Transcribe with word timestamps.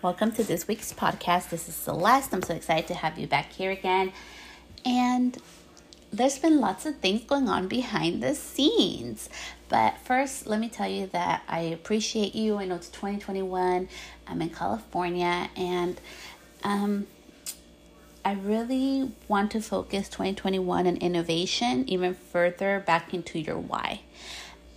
Welcome 0.00 0.30
to 0.34 0.44
this 0.44 0.68
week's 0.68 0.92
podcast. 0.92 1.48
This 1.48 1.68
is 1.68 1.74
Celeste. 1.74 2.32
I'm 2.32 2.42
so 2.44 2.54
excited 2.54 2.86
to 2.86 2.94
have 2.94 3.18
you 3.18 3.26
back 3.26 3.52
here 3.52 3.72
again. 3.72 4.12
And 4.84 5.36
there's 6.12 6.38
been 6.38 6.60
lots 6.60 6.86
of 6.86 6.98
things 6.98 7.24
going 7.24 7.48
on 7.48 7.66
behind 7.66 8.22
the 8.22 8.36
scenes. 8.36 9.28
But 9.68 9.98
first, 10.04 10.46
let 10.46 10.60
me 10.60 10.68
tell 10.68 10.88
you 10.88 11.08
that 11.08 11.42
I 11.48 11.62
appreciate 11.62 12.36
you. 12.36 12.58
I 12.58 12.66
know 12.66 12.76
it's 12.76 12.90
2021. 12.90 13.88
I'm 14.28 14.40
in 14.40 14.50
California 14.50 15.50
and 15.56 16.00
um, 16.62 17.08
I 18.24 18.34
really 18.34 19.10
want 19.26 19.50
to 19.50 19.60
focus 19.60 20.08
2021 20.10 20.86
on 20.86 20.96
innovation 20.98 21.88
even 21.88 22.14
further 22.14 22.78
back 22.78 23.12
into 23.12 23.40
your 23.40 23.58
why 23.58 24.02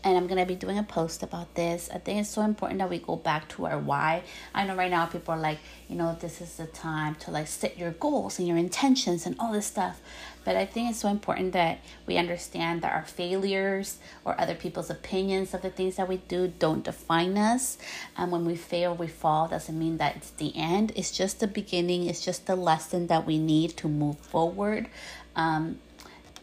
and 0.04 0.18
I'm 0.18 0.28
gonna 0.28 0.46
be 0.46 0.56
doing 0.56 0.78
a 0.78 0.84
post 0.84 1.22
about 1.22 1.54
this. 1.56 1.90
I 1.94 2.00
think 2.00 2.20
it's 2.20 2.30
so 2.30 2.42
important 2.42 2.80
that 2.80 2.90
we 2.90 3.00
go 3.00 3.16
back 3.16 3.48
to 3.50 3.66
our 3.66 3.78
why. 3.78 4.24
I 4.54 4.66
know 4.66 4.76
right 4.76 4.90
now 4.90 5.06
people 5.06 5.34
are 5.34 5.40
like, 5.40 5.60
you 5.88 5.96
know, 5.96 6.18
this 6.20 6.42
is 6.42 6.58
the 6.58 6.66
time 6.66 7.16
to 7.16 7.32
like 7.32 7.48
set 7.48 7.78
your 7.78 7.92
goals 7.92 8.40
and 8.40 8.48
your 8.48 8.58
intentions 8.58 9.26
and 9.26 9.36
all 9.40 9.52
this 9.52 9.68
stuff. 9.68 10.02
But 10.44 10.56
I 10.56 10.66
think 10.66 10.90
it's 10.90 11.00
so 11.00 11.08
important 11.08 11.54
that 11.54 11.80
we 12.08 12.18
understand 12.18 12.82
that 12.82 12.94
our 12.94 13.06
failures 13.06 14.00
or 14.26 14.40
other 14.42 14.56
people's 14.56 14.90
opinions 14.90 15.54
of 15.54 15.62
the 15.62 15.70
things 15.70 15.98
that 15.98 16.08
we 16.08 16.18
do 16.18 16.52
don't 16.58 16.84
define 16.84 17.38
us. 17.38 17.78
And 18.18 18.32
when 18.32 18.46
we 18.46 18.56
fail, 18.56 18.96
we 18.96 19.08
fall 19.08 19.48
doesn't 19.48 19.78
mean 19.78 19.98
that 19.98 20.16
it's 20.16 20.32
the 20.32 20.52
end. 20.56 20.94
It's 20.96 21.12
just 21.12 21.40
the 21.40 21.48
beginning. 21.48 22.08
It's 22.08 22.26
just 22.26 22.48
the 22.48 22.56
lesson 22.56 23.06
that 23.08 23.28
we 23.28 23.38
need 23.38 23.78
to 23.78 23.88
move 23.88 24.18
forward. 24.18 24.88
Um, 25.36 25.80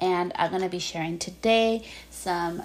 and 0.00 0.32
I'm 0.36 0.52
gonna 0.52 0.68
be 0.68 0.78
sharing 0.78 1.18
today 1.18 1.84
some 2.08 2.62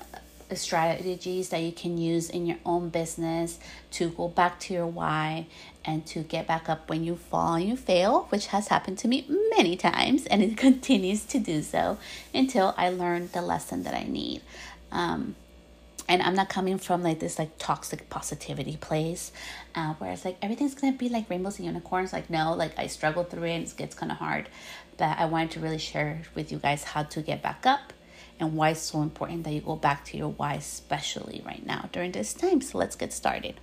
strategies 0.55 1.49
that 1.49 1.61
you 1.61 1.71
can 1.71 1.97
use 1.97 2.29
in 2.29 2.45
your 2.45 2.57
own 2.65 2.89
business 2.89 3.59
to 3.91 4.09
go 4.09 4.27
back 4.27 4.59
to 4.61 4.73
your 4.73 4.87
why 4.87 5.47
and 5.85 6.05
to 6.07 6.21
get 6.23 6.47
back 6.47 6.69
up 6.69 6.89
when 6.89 7.03
you 7.03 7.15
fall 7.15 7.55
and 7.55 7.67
you 7.67 7.75
fail, 7.75 8.27
which 8.29 8.47
has 8.47 8.67
happened 8.67 8.97
to 8.99 9.07
me 9.07 9.25
many 9.55 9.75
times 9.75 10.25
and 10.25 10.41
it 10.41 10.57
continues 10.67 11.25
to 11.25 11.39
do 11.39 11.61
so 11.61 11.97
until 12.33 12.73
I 12.77 12.89
learn 12.89 13.29
the 13.33 13.41
lesson 13.41 13.83
that 13.83 13.93
I 13.93 14.03
need. 14.03 14.41
Um, 14.91 15.35
and 16.07 16.21
I'm 16.21 16.35
not 16.35 16.49
coming 16.49 16.77
from 16.77 17.01
like 17.01 17.19
this 17.19 17.39
like 17.39 17.57
toxic 17.57 18.09
positivity 18.09 18.77
place 18.77 19.31
uh, 19.73 19.93
where 19.93 20.11
it's 20.11 20.25
like 20.25 20.37
everything's 20.41 20.75
gonna 20.75 20.97
be 20.97 21.09
like 21.09 21.29
rainbows 21.29 21.57
and 21.59 21.65
unicorns. 21.65 22.11
Like 22.11 22.29
no, 22.29 22.53
like 22.53 22.77
I 22.77 22.87
struggle 22.87 23.23
through 23.23 23.43
it 23.43 23.51
and 23.51 23.67
it 23.67 23.77
gets 23.77 23.95
kind 23.95 24.11
of 24.11 24.17
hard. 24.17 24.49
But 24.97 25.17
I 25.17 25.25
wanted 25.25 25.51
to 25.51 25.59
really 25.59 25.77
share 25.77 26.21
with 26.35 26.51
you 26.51 26.59
guys 26.59 26.83
how 26.83 27.03
to 27.03 27.21
get 27.21 27.41
back 27.41 27.65
up 27.65 27.93
and 28.39 28.55
why 28.55 28.69
it's 28.69 28.81
so 28.81 29.01
important 29.01 29.43
that 29.43 29.51
you 29.51 29.61
go 29.61 29.75
back 29.75 30.05
to 30.05 30.17
your 30.17 30.29
why, 30.29 30.55
especially 30.55 31.41
right 31.45 31.65
now 31.65 31.89
during 31.91 32.11
this 32.11 32.33
time. 32.33 32.61
So 32.61 32.77
let's 32.77 32.95
get 32.95 33.13
started. 33.13 33.59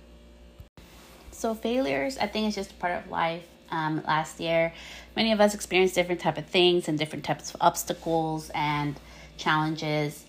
So 1.31 1.55
failures, 1.55 2.17
I 2.17 2.27
think, 2.27 2.49
is 2.49 2.55
just 2.55 2.77
part 2.79 2.93
of 2.93 3.09
life. 3.09 3.43
Um, 3.69 4.03
last 4.05 4.39
year, 4.41 4.73
many 5.15 5.31
of 5.31 5.39
us 5.39 5.53
experienced 5.53 5.95
different 5.95 6.19
type 6.19 6.37
of 6.37 6.45
things 6.45 6.89
and 6.89 6.99
different 6.99 7.23
types 7.23 7.53
of 7.53 7.61
obstacles 7.61 8.51
and 8.53 8.99
challenges, 9.37 10.25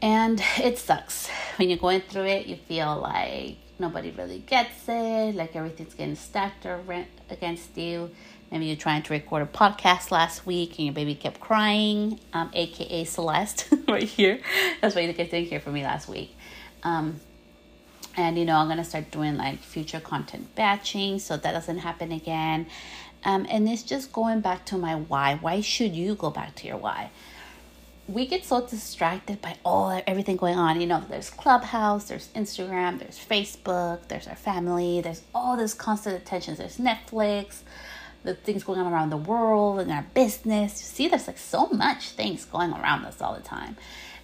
and 0.00 0.42
it 0.56 0.78
sucks 0.78 1.28
when 1.56 1.68
you're 1.68 1.78
going 1.78 2.00
through 2.00 2.24
it. 2.24 2.46
You 2.46 2.56
feel 2.56 2.98
like 2.98 3.58
nobody 3.78 4.10
really 4.10 4.38
gets 4.38 4.88
it, 4.88 5.34
like 5.34 5.54
everything's 5.54 5.94
getting 5.94 6.14
stacked 6.14 6.66
against 7.28 7.76
you 7.76 8.10
Maybe 8.50 8.66
you're 8.66 8.76
trying 8.76 9.02
to 9.02 9.12
record 9.12 9.42
a 9.42 9.46
podcast 9.46 10.10
last 10.10 10.44
week 10.46 10.78
and 10.78 10.86
your 10.86 10.94
baby 10.94 11.14
kept 11.14 11.40
crying, 11.40 12.18
um, 12.32 12.50
aka 12.52 13.04
Celeste, 13.04 13.68
right 13.88 14.02
here. 14.02 14.40
That's 14.80 14.94
why 14.94 15.02
you 15.02 15.12
guys 15.12 15.30
didn't 15.30 15.48
hear 15.48 15.60
from 15.60 15.74
me 15.74 15.84
last 15.84 16.08
week. 16.08 16.34
Um, 16.82 17.20
and 18.16 18.38
you 18.38 18.44
know, 18.44 18.56
I'm 18.56 18.68
gonna 18.68 18.84
start 18.84 19.10
doing 19.10 19.36
like 19.36 19.60
future 19.60 20.00
content 20.00 20.54
batching 20.56 21.20
so 21.20 21.36
that 21.36 21.52
doesn't 21.52 21.78
happen 21.78 22.12
again. 22.12 22.66
Um, 23.24 23.46
and 23.50 23.68
it's 23.68 23.82
just 23.82 24.12
going 24.12 24.40
back 24.40 24.64
to 24.66 24.78
my 24.78 24.96
why. 24.96 25.36
Why 25.36 25.60
should 25.60 25.94
you 25.94 26.14
go 26.14 26.30
back 26.30 26.54
to 26.56 26.66
your 26.66 26.78
why? 26.78 27.10
we 28.10 28.26
get 28.26 28.44
so 28.44 28.66
distracted 28.66 29.40
by 29.40 29.56
all 29.64 30.02
everything 30.06 30.36
going 30.36 30.56
on. 30.58 30.80
You 30.80 30.86
know, 30.86 31.04
there's 31.08 31.30
Clubhouse, 31.30 32.08
there's 32.08 32.28
Instagram, 32.28 32.98
there's 32.98 33.18
Facebook, 33.18 34.08
there's 34.08 34.26
our 34.26 34.34
family, 34.34 35.00
there's 35.00 35.22
all 35.34 35.56
this 35.56 35.74
constant 35.74 36.16
attention. 36.20 36.56
There's 36.56 36.78
Netflix, 36.78 37.60
the 38.22 38.34
things 38.34 38.64
going 38.64 38.80
on 38.80 38.92
around 38.92 39.10
the 39.10 39.16
world 39.16 39.80
and 39.80 39.90
our 39.90 40.06
business. 40.14 40.80
You 40.80 40.86
see, 40.86 41.08
there's 41.08 41.26
like 41.26 41.38
so 41.38 41.68
much 41.68 42.10
things 42.10 42.44
going 42.44 42.72
around 42.72 43.04
us 43.04 43.20
all 43.20 43.34
the 43.34 43.42
time. 43.42 43.76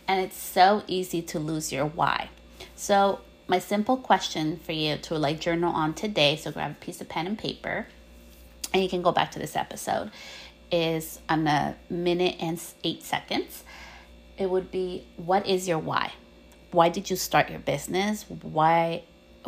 And 0.09 0.21
it's 0.21 0.37
so 0.37 0.83
easy 0.87 1.23
to 1.23 1.39
lose 1.39 1.73
your 1.73 1.87
why. 1.87 2.31
So, 2.75 3.21
my 3.49 3.59
simple 3.59 3.97
question 3.97 4.59
for 4.59 4.73
you 4.73 4.97
to 4.99 5.19
like 5.19 5.41
journal 5.41 5.73
on 5.73 5.95
today, 5.95 6.37
so 6.37 6.51
grab 6.51 6.73
a 6.73 6.75
piece 6.75 7.01
of 7.01 7.09
pen 7.09 7.27
and 7.27 7.39
paper, 7.39 7.87
and 8.73 8.83
you 8.83 8.89
can 8.89 9.03
go 9.03 9.13
back 9.13 9.31
to 9.33 9.39
this 9.39 9.55
episode, 9.55 10.11
is 10.71 11.21
on 11.29 11.47
a 11.47 11.77
minute 11.89 12.37
and 12.41 12.61
eight 12.83 13.03
seconds. 13.03 13.63
It 14.37 14.51
would 14.51 14.71
be 14.71 15.07
what 15.17 15.47
is 15.47 15.69
your 15.69 15.79
why? 15.79 16.13
Why 16.73 16.89
did 16.89 17.09
you 17.09 17.17
start 17.17 17.51
your 17.51 17.61
business? 17.61 18.25
Why 18.29 19.05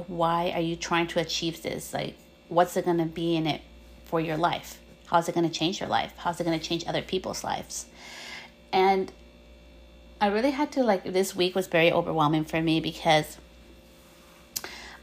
why 0.07 0.53
are 0.55 0.61
you 0.61 0.77
trying 0.77 1.09
to 1.09 1.21
achieve 1.21 1.63
this? 1.63 1.93
Like 1.93 2.17
what's 2.49 2.77
it 2.77 2.85
gonna 2.85 3.07
be 3.07 3.37
in 3.37 3.47
it 3.47 3.63
for 4.09 4.21
your 4.21 4.37
life? 4.37 4.81
How's 5.07 5.29
it 5.29 5.35
going 5.35 5.49
to 5.49 5.55
change 5.55 5.81
your 5.81 5.89
life? 5.89 6.13
How's 6.17 6.41
it 6.41 6.45
going 6.45 6.59
to 6.59 6.65
change 6.65 6.85
other 6.87 7.03
people's 7.03 7.45
lives? 7.45 7.87
And 8.73 9.13
I 10.21 10.27
really 10.27 10.51
had 10.51 10.73
to, 10.73 10.83
like, 10.83 11.05
this 11.05 11.37
week 11.37 11.55
was 11.55 11.69
very 11.69 11.93
overwhelming 11.93 12.45
for 12.45 12.61
me 12.61 12.81
because 12.81 13.39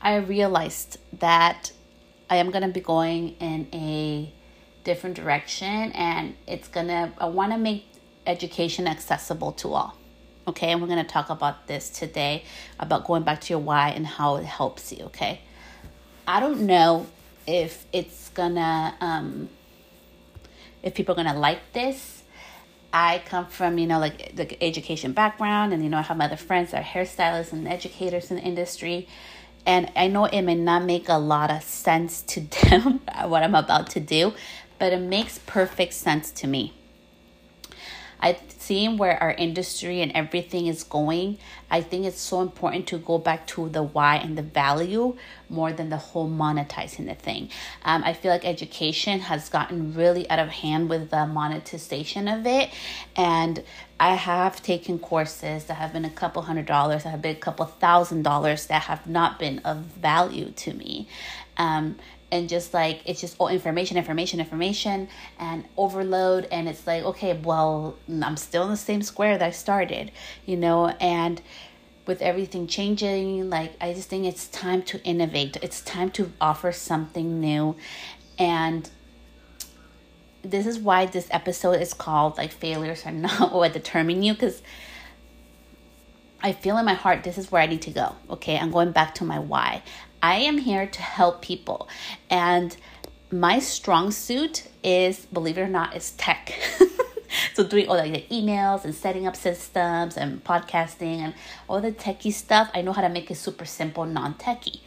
I 0.02 0.18
realized 0.18 1.00
that 1.20 1.72
I 2.30 2.36
am 2.36 2.52
going 2.52 2.64
to 2.64 2.68
be 2.68 2.82
going 2.82 3.36
in 3.40 3.68
a 3.74 4.32
different 4.84 5.16
direction 5.16 5.92
and 5.94 6.36
it's 6.48 6.68
going 6.68 6.88
to, 6.88 7.12
I 7.18 7.28
want 7.28 7.52
to 7.54 7.58
make 7.58 7.86
education 8.28 8.88
accessible 8.88 9.54
to 9.54 9.74
all. 9.74 9.98
Okay, 10.48 10.72
and 10.72 10.80
we're 10.80 10.88
going 10.88 11.04
to 11.04 11.12
talk 11.12 11.32
about 11.32 11.66
this 11.66 11.90
today 11.90 12.44
about 12.80 13.06
going 13.06 13.24
back 13.24 13.42
to 13.42 13.54
your 13.54 13.60
why 13.60 13.90
and 13.90 14.06
how 14.06 14.36
it 14.36 14.46
helps 14.46 14.92
you. 14.92 15.06
Okay, 15.06 15.42
I 16.28 16.40
don't 16.40 16.62
know 16.62 17.08
if 17.48 17.86
it's 17.94 18.30
gonna 18.30 18.96
um 19.02 19.50
if 20.84 20.94
people 20.94 21.14
are 21.14 21.24
gonna 21.24 21.38
like 21.38 21.74
this. 21.74 22.24
I 22.94 23.22
come 23.26 23.48
from 23.48 23.78
you 23.78 23.88
know 23.88 24.00
like 24.00 24.36
the 24.36 24.64
education 24.64 25.12
background 25.12 25.74
and 25.74 25.84
you 25.84 25.90
know 25.90 25.98
i 25.98 26.02
have 26.02 26.22
other 26.22 26.38
friends 26.38 26.72
that 26.72 26.82
are 26.82 26.86
hairstylists 26.86 27.52
and 27.52 27.68
educators 27.68 28.32
in 28.32 28.38
the 28.38 28.44
industry. 28.44 29.08
And 29.66 29.92
i 29.96 30.08
know 30.08 30.26
it 30.26 30.44
may 30.44 30.56
not 30.56 30.84
make 30.84 31.10
a 31.10 31.18
lot 31.18 31.52
of 31.52 31.64
sense 31.64 32.22
to 32.22 32.40
them 32.70 33.02
what 33.26 33.44
i'm 33.44 33.56
about 33.56 33.90
to 33.92 34.00
do 34.00 34.34
but 34.78 34.94
it 34.94 35.02
makes 35.02 35.40
perfect 35.40 35.94
sense 35.94 36.32
to 36.32 36.48
me 36.48 36.74
I've 38.20 38.40
seen 38.58 38.98
where 38.98 39.22
our 39.22 39.32
industry 39.32 40.02
and 40.02 40.12
everything 40.14 40.68
is 40.68 40.84
going. 40.84 41.38
I 41.70 41.82
think 41.82 42.06
it's 42.06 42.20
so 42.20 42.42
important 42.42 42.88
to 42.88 42.98
go 42.98 43.18
back 43.18 43.48
to 43.48 43.70
the 43.70 43.84
why 43.84 44.18
and 44.18 44.38
the 44.38 44.42
value 44.42 45.18
more 45.50 45.72
than 45.72 45.90
the 45.90 45.98
whole 45.98 46.30
monetizing 46.30 47.06
the 47.06 47.16
thing. 47.16 47.50
Um, 47.84 48.04
I 48.04 48.14
feel 48.14 48.32
like 48.32 48.46
education 48.46 49.20
has 49.20 49.50
gotten 49.50 49.94
really 49.94 50.30
out 50.30 50.40
of 50.40 50.50
hand 50.50 50.90
with 50.90 51.10
the 51.12 51.26
monetization 51.28 52.28
of 52.28 52.46
it. 52.46 52.70
And 53.16 53.64
I 54.00 54.16
have 54.16 54.62
taken 54.62 55.00
courses 55.00 55.66
that 55.66 55.76
have 55.76 55.94
been 55.94 56.06
a 56.06 56.10
couple 56.10 56.42
hundred 56.42 56.66
dollars, 56.66 57.04
that 57.04 57.10
have 57.10 57.22
been 57.22 57.36
a 57.36 57.40
couple 57.40 57.66
thousand 57.66 58.24
dollars 58.24 58.68
that 58.68 58.84
have 58.84 59.08
not 59.08 59.40
been 59.40 59.60
of 59.60 59.78
value 59.78 60.52
to 60.52 60.74
me. 60.74 61.08
Um, 61.58 61.96
and 62.32 62.50
just 62.50 62.74
like 62.74 63.02
it's 63.06 63.22
just 63.22 63.36
all 63.40 63.48
information 63.48 63.98
information 63.98 64.40
information 64.40 65.08
and 65.40 65.66
overload 65.78 66.48
and 66.52 66.68
it's 66.68 66.86
like 66.88 67.04
okay 67.04 67.38
well 67.44 67.98
i'm 68.24 68.38
still 68.38 68.64
in 68.64 68.70
the 68.70 68.78
same 68.78 69.02
square 69.02 69.38
that 69.38 69.46
i 69.46 69.52
started 69.52 70.12
you 70.46 70.58
know 70.58 70.88
and 71.00 71.42
with 72.06 72.22
everything 72.22 72.68
changing 72.68 73.50
like 73.50 73.74
i 73.80 73.94
just 73.94 74.10
think 74.10 74.26
it's 74.26 74.48
time 74.48 74.82
to 74.82 75.02
innovate 75.04 75.58
it's 75.62 75.82
time 75.82 76.10
to 76.10 76.32
offer 76.42 76.72
something 76.72 77.40
new 77.40 77.76
and 78.38 78.90
this 80.42 80.68
is 80.68 80.78
why 80.78 81.06
this 81.06 81.28
episode 81.32 81.82
is 81.82 81.94
called 81.94 82.38
like 82.38 82.52
failures 82.52 83.06
are 83.06 83.12
not 83.12 83.52
what 83.54 83.74
determine 83.74 84.24
you 84.24 84.34
because 84.34 84.62
I 86.46 86.54
feel 86.54 86.78
in 86.78 86.86
my 86.86 86.94
heart 86.94 87.24
this 87.24 87.40
is 87.40 87.52
where 87.52 87.62
I 87.62 87.66
need 87.66 87.82
to 87.84 87.92
go. 87.92 88.16
Okay, 88.30 88.56
I'm 88.56 88.70
going 88.70 88.92
back 88.92 89.16
to 89.16 89.24
my 89.24 89.40
why. 89.40 89.82
I 90.22 90.36
am 90.36 90.58
here 90.58 90.88
to 90.88 91.02
help 91.02 91.42
people. 91.42 91.88
And 92.30 92.76
my 93.32 93.60
strong 93.60 94.12
suit 94.12 94.68
is, 94.84 95.26
believe 95.26 95.58
it 95.58 95.62
or 95.62 95.68
not, 95.68 95.96
is 95.96 96.12
tech. 96.12 96.54
so 97.54 97.64
doing 97.64 97.88
all 97.88 97.96
the 98.02 98.26
emails 98.32 98.86
and 98.86 98.94
setting 98.94 99.28
up 99.28 99.36
systems 99.36 100.18
and 100.18 100.44
podcasting 100.44 101.18
and 101.20 101.34
all 101.68 101.82
the 101.82 101.92
techie 101.92 102.32
stuff, 102.32 102.70
I 102.74 102.82
know 102.82 102.94
how 102.94 103.02
to 103.02 103.10
make 103.10 103.30
it 103.30 103.36
super 103.36 103.66
simple, 103.66 104.06
non-techie. 104.06 104.80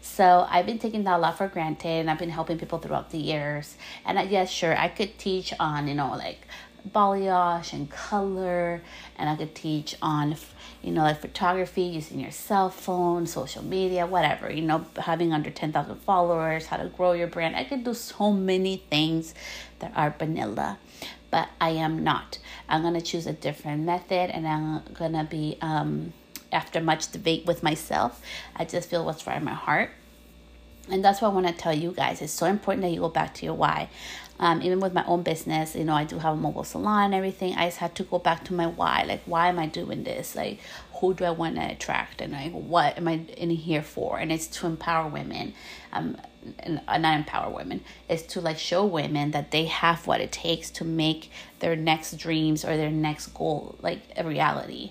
So 0.00 0.46
I've 0.50 0.66
been 0.66 0.78
taking 0.78 1.04
that 1.04 1.16
a 1.16 1.18
lot 1.18 1.38
for 1.38 1.48
granted 1.48 1.88
and 1.88 2.10
I've 2.10 2.18
been 2.18 2.30
helping 2.30 2.58
people 2.58 2.78
throughout 2.78 3.10
the 3.10 3.18
years. 3.18 3.76
And 4.04 4.18
I, 4.18 4.22
yes, 4.22 4.50
sure, 4.50 4.76
I 4.76 4.88
could 4.88 5.16
teach 5.16 5.54
on, 5.60 5.86
you 5.86 5.94
know, 5.94 6.10
like 6.10 6.40
balayage 6.88 7.72
and 7.72 7.90
color, 7.90 8.82
and 9.16 9.28
I 9.28 9.36
could 9.36 9.54
teach 9.54 9.96
on, 10.02 10.36
you 10.82 10.92
know, 10.92 11.02
like 11.02 11.20
photography 11.20 11.82
using 11.82 12.20
your 12.20 12.30
cell 12.30 12.70
phone, 12.70 13.26
social 13.26 13.62
media, 13.62 14.06
whatever, 14.06 14.50
you 14.50 14.62
know, 14.62 14.86
having 14.96 15.32
under 15.32 15.50
10,000 15.50 15.96
followers, 16.00 16.66
how 16.66 16.76
to 16.76 16.88
grow 16.88 17.12
your 17.12 17.28
brand. 17.28 17.56
I 17.56 17.64
could 17.64 17.84
do 17.84 17.94
so 17.94 18.32
many 18.32 18.82
things 18.90 19.34
that 19.78 19.92
are 19.94 20.14
vanilla, 20.18 20.78
but 21.30 21.48
I 21.60 21.70
am 21.70 22.02
not. 22.02 22.38
I'm 22.68 22.82
going 22.82 22.94
to 22.94 23.00
choose 23.00 23.26
a 23.26 23.32
different 23.32 23.84
method 23.84 24.30
and 24.30 24.46
I'm 24.46 24.82
going 24.94 25.12
to 25.12 25.24
be, 25.24 25.58
um, 25.60 26.12
after 26.52 26.80
much 26.80 27.10
debate 27.10 27.46
with 27.46 27.62
myself, 27.62 28.20
I 28.54 28.64
just 28.64 28.90
feel 28.90 29.04
what's 29.04 29.26
right 29.26 29.38
in 29.38 29.44
my 29.44 29.54
heart. 29.54 29.90
And 30.90 31.04
that's 31.04 31.22
what 31.22 31.30
I 31.30 31.34
want 31.34 31.46
to 31.46 31.52
tell 31.52 31.72
you 31.72 31.92
guys. 31.92 32.20
It's 32.20 32.32
so 32.32 32.46
important 32.46 32.82
that 32.82 32.90
you 32.90 33.00
go 33.00 33.08
back 33.08 33.34
to 33.34 33.46
your 33.46 33.54
why. 33.54 33.88
Um, 34.42 34.60
even 34.60 34.80
with 34.80 34.92
my 34.92 35.04
own 35.06 35.22
business, 35.22 35.76
you 35.76 35.84
know, 35.84 35.94
I 35.94 36.02
do 36.02 36.18
have 36.18 36.34
a 36.34 36.36
mobile 36.36 36.64
salon 36.64 37.04
and 37.04 37.14
everything. 37.14 37.54
I 37.54 37.66
just 37.66 37.78
had 37.78 37.94
to 37.94 38.02
go 38.02 38.18
back 38.18 38.44
to 38.46 38.54
my 38.54 38.66
why. 38.66 39.04
Like, 39.06 39.22
why 39.24 39.48
am 39.48 39.60
I 39.60 39.66
doing 39.66 40.02
this? 40.02 40.34
Like, 40.34 40.58
who 40.94 41.14
do 41.14 41.24
I 41.24 41.30
want 41.30 41.54
to 41.54 41.70
attract? 41.70 42.20
And 42.20 42.32
like, 42.32 42.50
what 42.50 42.98
am 42.98 43.06
I 43.06 43.20
in 43.36 43.50
here 43.50 43.84
for? 43.84 44.18
And 44.18 44.32
it's 44.32 44.48
to 44.48 44.66
empower 44.66 45.08
women. 45.08 45.54
Um, 45.92 46.16
and 46.58 46.80
uh, 46.88 46.98
not 46.98 47.16
empower 47.16 47.52
women 47.54 47.84
is 48.08 48.24
to 48.24 48.40
like 48.40 48.58
show 48.58 48.84
women 48.84 49.30
that 49.30 49.52
they 49.52 49.66
have 49.66 50.08
what 50.08 50.20
it 50.20 50.32
takes 50.32 50.70
to 50.70 50.84
make 50.84 51.30
their 51.60 51.76
next 51.76 52.16
dreams 52.16 52.64
or 52.64 52.76
their 52.76 52.90
next 52.90 53.28
goal 53.28 53.76
like 53.80 54.00
a 54.16 54.24
reality 54.24 54.90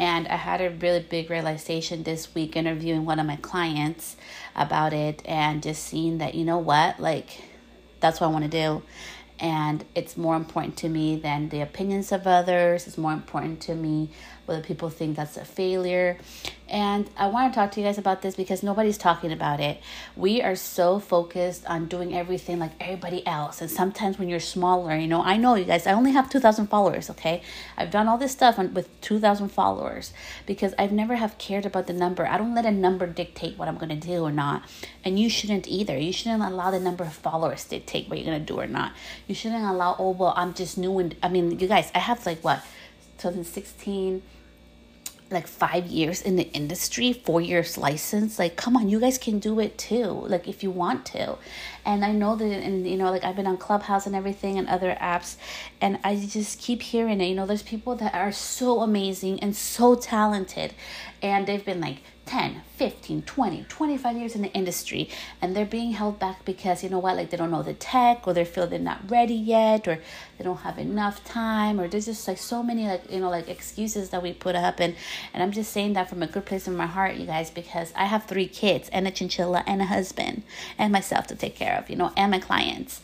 and 0.00 0.26
I 0.28 0.36
had 0.36 0.62
a 0.62 0.70
really 0.70 1.00
big 1.00 1.28
realization 1.28 2.04
this 2.04 2.34
week 2.34 2.56
interviewing 2.56 3.04
one 3.04 3.20
of 3.20 3.26
my 3.26 3.36
clients 3.36 4.16
about 4.56 4.94
it 4.94 5.20
and 5.26 5.62
just 5.62 5.84
seeing 5.84 6.16
that, 6.18 6.34
you 6.34 6.42
know 6.42 6.56
what, 6.56 6.98
like, 6.98 7.49
that's 8.00 8.20
what 8.20 8.28
I 8.28 8.30
want 8.30 8.44
to 8.44 8.50
do. 8.50 8.82
And 9.38 9.84
it's 9.94 10.18
more 10.18 10.36
important 10.36 10.76
to 10.78 10.88
me 10.88 11.16
than 11.16 11.48
the 11.48 11.62
opinions 11.62 12.12
of 12.12 12.26
others. 12.26 12.86
It's 12.86 12.98
more 12.98 13.12
important 13.12 13.60
to 13.62 13.74
me 13.74 14.10
whether 14.50 14.62
people 14.62 14.90
think 14.90 15.16
that's 15.16 15.36
a 15.36 15.44
failure. 15.44 16.18
And 16.68 17.08
I 17.16 17.26
want 17.28 17.52
to 17.52 17.58
talk 17.58 17.72
to 17.72 17.80
you 17.80 17.86
guys 17.86 17.98
about 17.98 18.22
this 18.22 18.36
because 18.36 18.62
nobody's 18.62 18.98
talking 18.98 19.32
about 19.32 19.60
it. 19.60 19.80
We 20.16 20.42
are 20.42 20.54
so 20.54 21.00
focused 21.00 21.66
on 21.66 21.86
doing 21.86 22.14
everything 22.14 22.58
like 22.58 22.72
everybody 22.80 23.26
else. 23.26 23.60
And 23.60 23.70
sometimes 23.70 24.18
when 24.18 24.28
you're 24.28 24.40
smaller, 24.40 24.96
you 24.96 25.08
know, 25.08 25.22
I 25.22 25.36
know 25.36 25.54
you 25.54 25.64
guys, 25.64 25.86
I 25.86 25.92
only 25.92 26.12
have 26.12 26.30
2,000 26.30 26.66
followers, 26.66 27.10
okay? 27.10 27.42
I've 27.76 27.90
done 27.90 28.06
all 28.06 28.18
this 28.18 28.32
stuff 28.32 28.58
with 28.58 28.88
2,000 29.00 29.48
followers 29.48 30.12
because 30.46 30.74
I've 30.78 30.92
never 30.92 31.16
have 31.16 31.38
cared 31.38 31.66
about 31.66 31.86
the 31.86 31.92
number. 31.92 32.26
I 32.26 32.36
don't 32.36 32.54
let 32.54 32.66
a 32.66 32.70
number 32.70 33.06
dictate 33.06 33.56
what 33.56 33.68
I'm 33.68 33.78
going 33.78 34.00
to 34.00 34.06
do 34.06 34.22
or 34.22 34.32
not. 34.32 34.62
And 35.04 35.18
you 35.18 35.28
shouldn't 35.30 35.66
either. 35.66 35.98
You 35.98 36.12
shouldn't 36.12 36.42
allow 36.42 36.70
the 36.70 36.80
number 36.80 37.04
of 37.04 37.12
followers 37.12 37.64
to 37.64 37.70
dictate 37.70 38.08
what 38.08 38.18
you're 38.18 38.26
going 38.26 38.44
to 38.44 38.52
do 38.52 38.60
or 38.60 38.66
not. 38.66 38.92
You 39.26 39.34
shouldn't 39.34 39.64
allow, 39.64 39.96
oh, 39.98 40.10
well, 40.10 40.34
I'm 40.36 40.54
just 40.54 40.78
new. 40.78 40.98
And 40.98 41.16
I 41.22 41.28
mean, 41.28 41.58
you 41.58 41.66
guys, 41.66 41.90
I 41.94 41.98
have 41.98 42.24
like 42.26 42.42
what, 42.44 42.64
2016 43.18 44.22
like 45.30 45.46
five 45.46 45.86
years 45.86 46.22
in 46.22 46.36
the 46.36 46.50
industry, 46.52 47.12
four 47.12 47.40
years 47.40 47.78
license. 47.78 48.38
Like, 48.38 48.56
come 48.56 48.76
on, 48.76 48.88
you 48.88 49.00
guys 49.00 49.18
can 49.18 49.38
do 49.38 49.60
it 49.60 49.78
too. 49.78 50.04
Like, 50.04 50.48
if 50.48 50.62
you 50.62 50.70
want 50.70 51.06
to. 51.06 51.38
And 51.84 52.04
I 52.04 52.12
know 52.12 52.36
that, 52.36 52.44
and 52.44 52.86
you 52.86 52.96
know, 52.96 53.10
like 53.10 53.24
I've 53.24 53.36
been 53.36 53.46
on 53.46 53.56
Clubhouse 53.56 54.06
and 54.06 54.14
everything 54.16 54.58
and 54.58 54.68
other 54.68 54.96
apps, 55.00 55.36
and 55.80 55.98
I 56.04 56.16
just 56.16 56.60
keep 56.60 56.82
hearing 56.82 57.20
it. 57.20 57.26
You 57.26 57.34
know, 57.34 57.46
there's 57.46 57.62
people 57.62 57.96
that 57.96 58.14
are 58.14 58.32
so 58.32 58.80
amazing 58.80 59.40
and 59.40 59.56
so 59.56 59.94
talented, 59.94 60.74
and 61.22 61.46
they've 61.46 61.64
been 61.64 61.80
like 61.80 61.98
10, 62.30 62.62
15, 62.76 63.22
20, 63.22 63.64
25 63.68 64.16
years 64.16 64.36
in 64.36 64.42
the 64.42 64.52
industry 64.52 65.10
and 65.42 65.56
they're 65.56 65.66
being 65.66 65.90
held 65.90 66.20
back 66.20 66.44
because 66.44 66.84
you 66.84 66.88
know 66.88 67.00
what, 67.00 67.16
like 67.16 67.30
they 67.30 67.36
don't 67.36 67.50
know 67.50 67.64
the 67.64 67.74
tech 67.74 68.24
or 68.24 68.32
they 68.32 68.44
feel 68.44 68.68
they're 68.68 68.78
not 68.78 69.10
ready 69.10 69.34
yet 69.34 69.88
or 69.88 69.98
they 70.38 70.44
don't 70.44 70.58
have 70.58 70.78
enough 70.78 71.24
time 71.24 71.80
or 71.80 71.88
there's 71.88 72.04
just 72.04 72.28
like 72.28 72.38
so 72.38 72.62
many 72.62 72.86
like 72.86 73.10
you 73.10 73.18
know 73.18 73.28
like 73.28 73.48
excuses 73.48 74.10
that 74.10 74.22
we 74.22 74.32
put 74.32 74.54
up. 74.54 74.78
And 74.78 74.94
and 75.34 75.42
I'm 75.42 75.50
just 75.50 75.72
saying 75.72 75.94
that 75.94 76.08
from 76.08 76.22
a 76.22 76.28
good 76.28 76.46
place 76.46 76.68
in 76.68 76.76
my 76.76 76.86
heart, 76.86 77.16
you 77.16 77.26
guys, 77.26 77.50
because 77.50 77.92
I 77.96 78.04
have 78.04 78.26
three 78.26 78.46
kids 78.46 78.88
and 78.90 79.08
a 79.08 79.10
chinchilla 79.10 79.64
and 79.66 79.82
a 79.82 79.86
husband 79.86 80.44
and 80.78 80.92
myself 80.92 81.26
to 81.28 81.34
take 81.34 81.56
care 81.56 81.76
of, 81.78 81.90
you 81.90 81.96
know, 81.96 82.12
and 82.16 82.30
my 82.30 82.38
clients. 82.38 83.00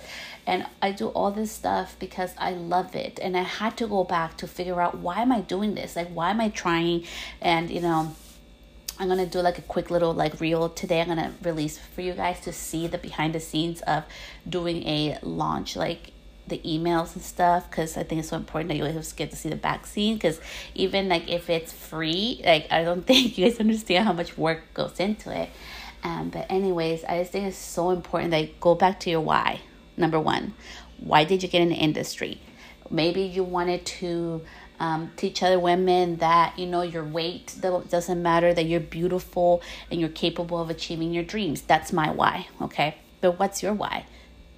And 0.47 0.67
I 0.81 0.93
do 0.93 1.09
all 1.09 1.33
this 1.33 1.51
stuff 1.51 1.97
because 1.99 2.33
I 2.39 2.53
love 2.53 2.95
it. 2.95 3.19
And 3.21 3.37
I 3.37 3.43
had 3.43 3.77
to 3.79 3.89
go 3.89 4.05
back 4.05 4.37
to 4.37 4.47
figure 4.47 4.81
out 4.81 4.99
why 4.99 5.23
am 5.23 5.33
I 5.33 5.41
doing 5.41 5.75
this? 5.75 5.97
Like 5.97 6.11
why 6.11 6.31
am 6.31 6.41
I 6.41 6.49
trying? 6.49 7.03
And 7.41 7.71
you 7.71 7.81
know 7.81 8.15
I'm 8.99 9.09
gonna 9.09 9.27
do 9.27 9.41
like 9.41 9.59
a 9.59 9.63
quick 9.63 9.91
little 9.91 10.15
like 10.15 10.41
reel 10.41 10.69
today. 10.71 11.01
I'm 11.01 11.09
gonna 11.09 11.35
release 11.43 11.79
for 11.79 12.01
you 12.01 12.15
guys 12.15 12.41
to 12.41 12.53
see 12.53 12.87
the 12.87 12.99
behind 12.99 13.35
the 13.35 13.41
scenes 13.41 13.83
of 13.83 14.05
doing 14.49 14.87
a 14.87 15.19
launch, 15.23 15.77
like 15.77 16.13
the 16.47 16.59
emails 16.59 17.15
and 17.15 17.23
stuff, 17.23 17.69
because 17.69 17.97
I 17.97 18.05
think 18.05 18.21
it's 18.21 18.29
so 18.29 18.37
important 18.37 18.69
that 18.69 18.77
you 18.77 18.87
always 18.87 19.13
get 19.13 19.31
to 19.31 19.37
see 19.37 19.51
the 19.51 19.57
back 19.57 19.87
scene. 19.87 20.15
Because 20.15 20.41
even 20.75 21.09
like 21.09 21.29
if 21.29 21.51
it's 21.51 21.73
free, 21.73 22.41
like 22.45 22.69
I 22.71 22.85
don't 22.85 23.03
think 23.07 23.37
you 23.37 23.49
guys 23.49 23.61
understand 23.61 24.07
how 24.07 24.13
much 24.13 24.39
work 24.39 24.73
goes 24.73 24.99
into 24.99 25.31
it. 25.37 25.51
Um, 26.03 26.31
but 26.31 26.47
anyways, 26.51 27.05
I 27.05 27.19
just 27.19 27.33
think 27.33 27.47
it's 27.47 27.57
so 27.59 27.91
important 27.91 28.31
that 28.31 28.41
you 28.41 28.51
go 28.61 28.75
back 28.75 29.01
to 29.01 29.11
your 29.11 29.21
why. 29.21 29.61
Number 29.97 30.21
one, 30.21 30.55
why 30.99 31.25
did 31.25 31.43
you 31.43 31.49
get 31.49 31.63
in 31.63 31.69
the 31.69 31.75
industry? 31.75 32.41
Maybe 32.91 33.23
you 33.23 33.43
wanted 33.43 33.85
to 33.87 34.43
um, 34.79 35.13
teach 35.17 35.43
other 35.43 35.59
women 35.59 36.17
that 36.17 36.59
you 36.59 36.67
know 36.67 36.83
your 36.83 37.05
weight 37.05 37.55
doesn't 37.61 38.23
matter 38.23 38.53
that 38.55 38.65
you're 38.65 38.81
beautiful 38.81 39.63
and 39.91 40.01
you're 40.01 40.09
capable 40.09 40.61
of 40.61 40.71
achieving 40.71 41.13
your 41.13 41.25
dreams. 41.25 41.63
That's 41.63 41.93
my 41.93 42.11
why 42.11 42.49
okay? 42.61 42.97
But 43.21 43.39
what's 43.39 43.63
your 43.63 43.73
why 43.73 44.07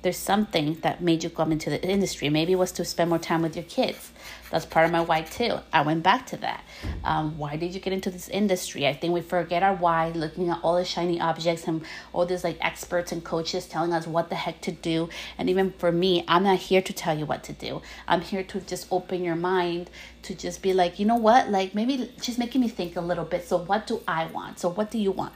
there's 0.08 0.16
something 0.16 0.72
that 0.80 1.02
made 1.02 1.22
you 1.22 1.28
come 1.28 1.52
into 1.52 1.68
the 1.68 1.82
industry. 1.86 2.30
Maybe 2.30 2.54
it 2.54 2.56
was 2.56 2.72
to 2.72 2.82
spend 2.82 3.10
more 3.10 3.18
time 3.18 3.42
with 3.42 3.54
your 3.54 3.66
kids. 3.66 4.10
That's 4.50 4.64
part 4.64 4.86
of 4.86 4.90
my 4.90 5.02
why 5.02 5.20
too. 5.20 5.58
I 5.70 5.82
went 5.82 6.02
back 6.02 6.24
to 6.28 6.38
that. 6.38 6.64
Um, 7.04 7.36
why 7.36 7.56
did 7.56 7.74
you 7.74 7.80
get 7.80 7.92
into 7.92 8.10
this 8.10 8.26
industry? 8.30 8.86
I 8.86 8.94
think 8.94 9.12
we 9.12 9.20
forget 9.20 9.62
our 9.62 9.74
why, 9.74 10.08
looking 10.12 10.48
at 10.48 10.60
all 10.62 10.76
the 10.76 10.86
shiny 10.86 11.20
objects 11.20 11.68
and 11.68 11.84
all 12.14 12.24
these 12.24 12.42
like 12.42 12.56
experts 12.62 13.12
and 13.12 13.22
coaches 13.22 13.66
telling 13.66 13.92
us 13.92 14.06
what 14.06 14.30
the 14.30 14.36
heck 14.36 14.62
to 14.62 14.72
do. 14.72 15.10
And 15.36 15.50
even 15.50 15.72
for 15.72 15.92
me, 15.92 16.24
I'm 16.26 16.44
not 16.44 16.58
here 16.58 16.80
to 16.80 16.92
tell 16.94 17.18
you 17.18 17.26
what 17.26 17.44
to 17.44 17.52
do. 17.52 17.82
I'm 18.06 18.22
here 18.22 18.42
to 18.44 18.60
just 18.62 18.86
open 18.90 19.22
your 19.22 19.36
mind 19.36 19.90
to 20.22 20.34
just 20.34 20.62
be 20.62 20.72
like, 20.72 20.98
you 20.98 21.04
know 21.04 21.16
what? 21.16 21.50
Like 21.50 21.74
maybe 21.74 22.10
she's 22.22 22.38
making 22.38 22.62
me 22.62 22.68
think 22.68 22.96
a 22.96 23.02
little 23.02 23.26
bit. 23.26 23.46
So 23.46 23.58
what 23.58 23.86
do 23.86 24.00
I 24.08 24.24
want? 24.24 24.58
So 24.58 24.70
what 24.70 24.90
do 24.90 24.96
you 24.96 25.12
want? 25.12 25.34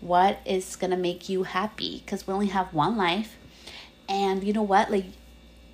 What 0.00 0.38
is 0.46 0.76
gonna 0.76 0.96
make 0.96 1.28
you 1.28 1.42
happy? 1.42 2.00
Because 2.02 2.26
we 2.26 2.32
only 2.32 2.46
have 2.46 2.72
one 2.72 2.96
life 2.96 3.36
and 4.08 4.44
you 4.44 4.52
know 4.52 4.62
what? 4.62 4.90
Like 4.90 5.06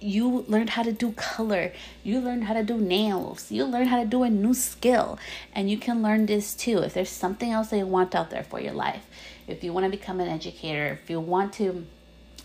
you 0.00 0.44
learned 0.48 0.70
how 0.70 0.82
to 0.82 0.92
do 0.92 1.12
color, 1.12 1.72
you 2.02 2.20
learned 2.20 2.44
how 2.44 2.54
to 2.54 2.62
do 2.62 2.78
nails, 2.78 3.50
you 3.50 3.64
learned 3.64 3.88
how 3.88 4.00
to 4.02 4.06
do 4.06 4.22
a 4.22 4.30
new 4.30 4.54
skill, 4.54 5.18
and 5.54 5.70
you 5.70 5.76
can 5.76 6.02
learn 6.02 6.26
this 6.26 6.54
too. 6.54 6.78
If 6.78 6.94
there's 6.94 7.10
something 7.10 7.50
else 7.50 7.68
that 7.68 7.78
you 7.78 7.86
want 7.86 8.14
out 8.14 8.30
there 8.30 8.44
for 8.44 8.60
your 8.60 8.72
life, 8.72 9.04
if 9.46 9.62
you 9.62 9.72
want 9.72 9.84
to 9.84 9.90
become 9.90 10.20
an 10.20 10.28
educator, 10.28 10.98
if 11.02 11.10
you 11.10 11.20
want 11.20 11.52
to 11.54 11.86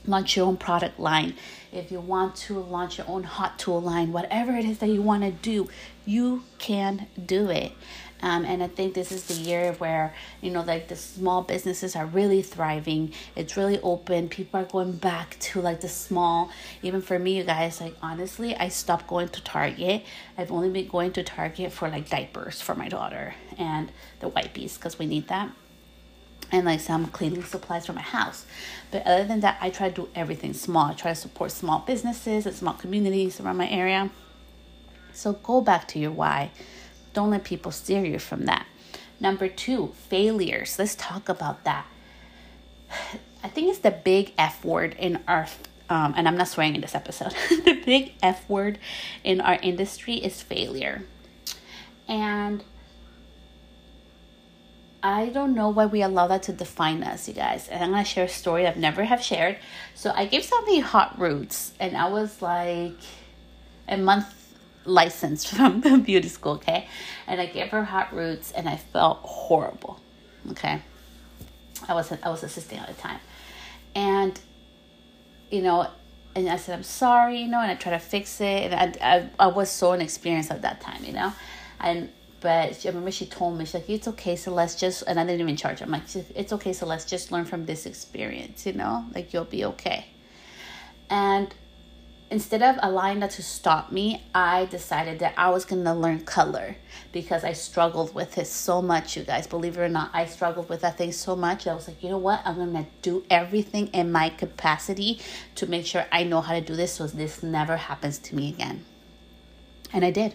launch 0.08 0.36
your 0.36 0.46
own 0.46 0.58
product 0.58 1.00
line, 1.00 1.34
if 1.72 1.92
you 1.92 2.00
want 2.00 2.36
to 2.36 2.60
launch 2.60 2.98
your 2.98 3.08
own 3.08 3.24
hot 3.24 3.58
tool 3.58 3.82
line, 3.82 4.12
whatever 4.12 4.52
it 4.56 4.66
is 4.66 4.80
that 4.80 4.90
you 4.90 5.02
want 5.02 5.24
to 5.24 5.32
do, 5.32 5.70
you 6.06 6.44
can 6.60 7.08
do 7.26 7.50
it. 7.50 7.72
Um, 8.22 8.46
and 8.46 8.64
I 8.64 8.68
think 8.68 8.94
this 8.94 9.12
is 9.12 9.26
the 9.26 9.34
year 9.34 9.74
where, 9.74 10.14
you 10.42 10.50
know, 10.50 10.62
like 10.62 10.88
the 10.88 10.96
small 10.96 11.42
businesses 11.44 11.96
are 11.96 12.06
really 12.06 12.42
thriving. 12.42 13.14
It's 13.36 13.58
really 13.58 13.80
open. 13.82 14.30
People 14.30 14.62
are 14.62 14.66
going 14.66 14.94
back 14.94 15.38
to 15.40 15.62
like 15.62 15.82
the 15.82 15.90
small, 15.90 16.50
even 16.82 17.02
for 17.02 17.20
me, 17.20 17.38
you 17.38 17.44
guys, 17.44 17.82
like 17.82 17.96
honestly, 18.02 18.56
I 18.56 18.70
stopped 18.70 19.08
going 19.08 19.30
to 19.30 19.44
Target. 19.44 20.04
I've 20.38 20.52
only 20.52 20.70
been 20.70 20.88
going 20.88 21.12
to 21.14 21.24
Target 21.24 21.72
for 21.72 21.90
like 21.90 22.10
diapers 22.10 22.62
for 22.62 22.74
my 22.74 22.90
daughter 22.90 23.36
and 23.58 23.92
the 24.22 24.30
wipes 24.30 24.78
because 24.78 24.98
we 24.98 25.06
need 25.06 25.28
that 25.28 25.52
and 26.52 26.66
like 26.66 26.80
some 26.80 27.08
cleaning 27.08 27.44
supplies 27.44 27.86
for 27.86 27.94
my 27.94 28.02
house. 28.02 28.46
But 28.92 29.06
other 29.06 29.26
than 29.26 29.42
that, 29.42 29.58
I 29.62 29.70
try 29.70 29.90
to 29.90 29.96
do 29.96 30.10
everything 30.16 30.54
small. 30.54 30.88
I 30.88 30.94
try 30.94 31.12
to 31.12 31.16
support 31.16 31.52
small 31.52 31.80
businesses 31.80 32.46
and 32.46 32.56
small 32.56 32.74
communities 32.74 33.40
around 33.40 33.58
my 33.58 33.70
area. 33.70 34.10
So 35.14 35.34
go 35.34 35.62
back 35.62 35.88
to 35.90 36.00
your 36.00 36.12
why. 36.12 36.52
Don't 37.16 37.30
let 37.30 37.46
people 37.46 37.72
steer 37.72 38.04
you 38.06 38.20
from 38.20 38.46
that. 38.46 38.68
Number 39.22 39.48
two, 39.48 39.94
failures. 40.10 40.78
Let's 40.78 40.96
talk 40.96 41.30
about 41.30 41.64
that. 41.64 41.86
I 43.42 43.48
think 43.48 43.70
it's 43.70 43.80
the 43.80 43.92
big 43.92 44.34
F 44.38 44.66
word 44.66 44.96
in 45.00 45.24
our, 45.26 45.48
um, 45.90 46.14
and 46.18 46.28
I'm 46.28 46.36
not 46.36 46.50
swearing 46.50 46.76
in 46.76 46.82
this 46.82 46.94
episode. 46.94 47.34
the 47.64 47.82
big 47.86 48.14
F 48.22 48.48
word 48.50 48.80
in 49.24 49.40
our 49.40 49.58
industry 49.62 50.16
is 50.16 50.42
failure. 50.42 51.04
And 52.06 52.66
I 55.02 55.28
don't 55.28 55.56
know 55.56 55.70
why 55.70 55.86
we 55.86 56.02
allow 56.02 56.28
that 56.28 56.44
to 56.44 56.52
define 56.52 57.02
us, 57.02 57.30
you 57.30 57.34
guys. 57.34 57.70
And 57.70 57.82
I'm 57.82 57.92
gonna 57.92 58.04
share 58.04 58.26
a 58.26 58.30
story 58.30 58.68
I've 58.68 58.76
never 58.76 59.06
have 59.06 59.22
shared. 59.22 59.58
So 59.94 60.12
I 60.14 60.26
gave 60.26 60.44
somebody 60.44 60.80
hot 60.80 61.18
roots, 61.18 61.72
and 61.80 61.96
I 61.96 62.10
was 62.10 62.42
like 62.42 62.98
a 63.88 63.96
month 63.96 64.45
licensed 64.86 65.48
from 65.56 65.82
the 65.82 65.98
beauty 65.98 66.30
school, 66.30 66.54
okay? 66.54 66.88
And 67.28 67.42
I 67.42 67.46
gave 67.48 67.70
her 67.70 67.84
hot 67.84 68.14
roots 68.14 68.52
and 68.52 68.70
I 68.70 68.78
felt 68.78 69.20
horrible. 69.20 70.00
Okay. 70.52 70.82
I 71.88 71.94
was 71.94 72.12
I 72.12 72.30
was 72.30 72.44
assisting 72.44 72.80
at 72.80 72.88
the 72.88 72.94
time. 72.94 73.20
And 73.94 74.40
you 75.52 75.62
know, 75.62 75.88
and 76.36 76.50
I 76.50 76.58
said, 76.58 76.76
I'm 76.76 76.84
sorry, 76.84 77.42
you 77.42 77.48
know, 77.48 77.62
and 77.62 77.72
I 77.72 77.76
tried 77.76 77.94
to 77.94 78.00
fix 78.00 78.42
it. 78.42 78.72
And 78.72 78.98
I, 79.02 79.16
I, 79.16 79.30
I 79.40 79.48
was 79.48 79.70
so 79.70 79.94
inexperienced 79.94 80.52
at 80.52 80.62
that 80.64 80.82
time, 80.82 81.04
you 81.06 81.14
know. 81.14 81.32
And, 81.80 82.10
but 82.42 82.86
I 82.86 82.88
remember 82.90 83.12
she 83.12 83.26
told 83.26 83.58
me, 83.58 83.64
she's 83.64 83.74
like, 83.74 83.90
it's 83.90 84.08
okay, 84.10 84.36
Celeste, 84.36 84.80
just, 84.80 85.04
and 85.08 85.18
I 85.20 85.24
didn't 85.24 85.42
even 85.42 85.56
charge 85.56 85.80
her. 85.80 85.86
I'm 85.86 85.92
like, 85.92 86.04
it's 86.14 86.52
okay, 86.52 86.74
Celeste, 86.74 87.08
just 87.08 87.32
learn 87.32 87.46
from 87.46 87.66
this 87.66 87.86
experience, 87.86 88.66
you 88.66 88.74
know, 88.74 89.06
like 89.16 89.34
you'll 89.34 89.46
be 89.46 89.64
okay. 89.66 90.08
And 91.10 91.54
instead 92.32 92.62
of 92.62 92.78
allowing 92.82 93.20
that 93.20 93.32
to 93.32 93.44
stop 93.44 93.92
me, 93.92 94.24
I 94.34 94.66
decided 94.66 95.20
that 95.20 95.34
I 95.38 95.50
was 95.50 95.66
to 95.66 95.76
learn 95.76 96.22
color 96.22 96.76
because 97.12 97.44
I 97.44 97.54
struggled 97.54 98.16
with 98.16 98.38
it 98.38 98.48
so 98.48 98.82
much, 98.82 99.16
you 99.16 99.24
guys. 99.24 99.48
Believe 99.48 99.78
it 99.78 99.82
or 99.82 99.90
not, 99.90 100.10
I 100.14 100.26
struggled 100.26 100.70
with 100.70 100.82
that 100.82 100.98
thing 100.98 101.12
so 101.12 101.36
much. 101.36 101.68
I 101.68 101.74
was 101.74 101.88
like, 101.88 102.02
you 102.02 102.10
know 102.10 102.18
what? 102.18 102.42
I'm 102.46 102.58
to 102.74 102.86
do 103.02 103.24
everything 103.30 103.88
in 103.88 104.12
my 104.12 104.30
capacity 104.30 105.20
to 105.56 105.68
make 105.68 105.86
sure 105.86 106.06
I 106.12 106.24
know 106.24 106.42
how 106.42 106.54
to 106.54 106.62
do 106.62 106.76
this 106.76 106.94
so 106.94 107.08
this 107.08 107.44
never 107.44 107.78
happens 107.78 108.18
to 108.20 108.36
me 108.36 108.50
again. 108.50 108.86
And 109.94 110.04
I 110.04 110.12
did. 110.12 110.34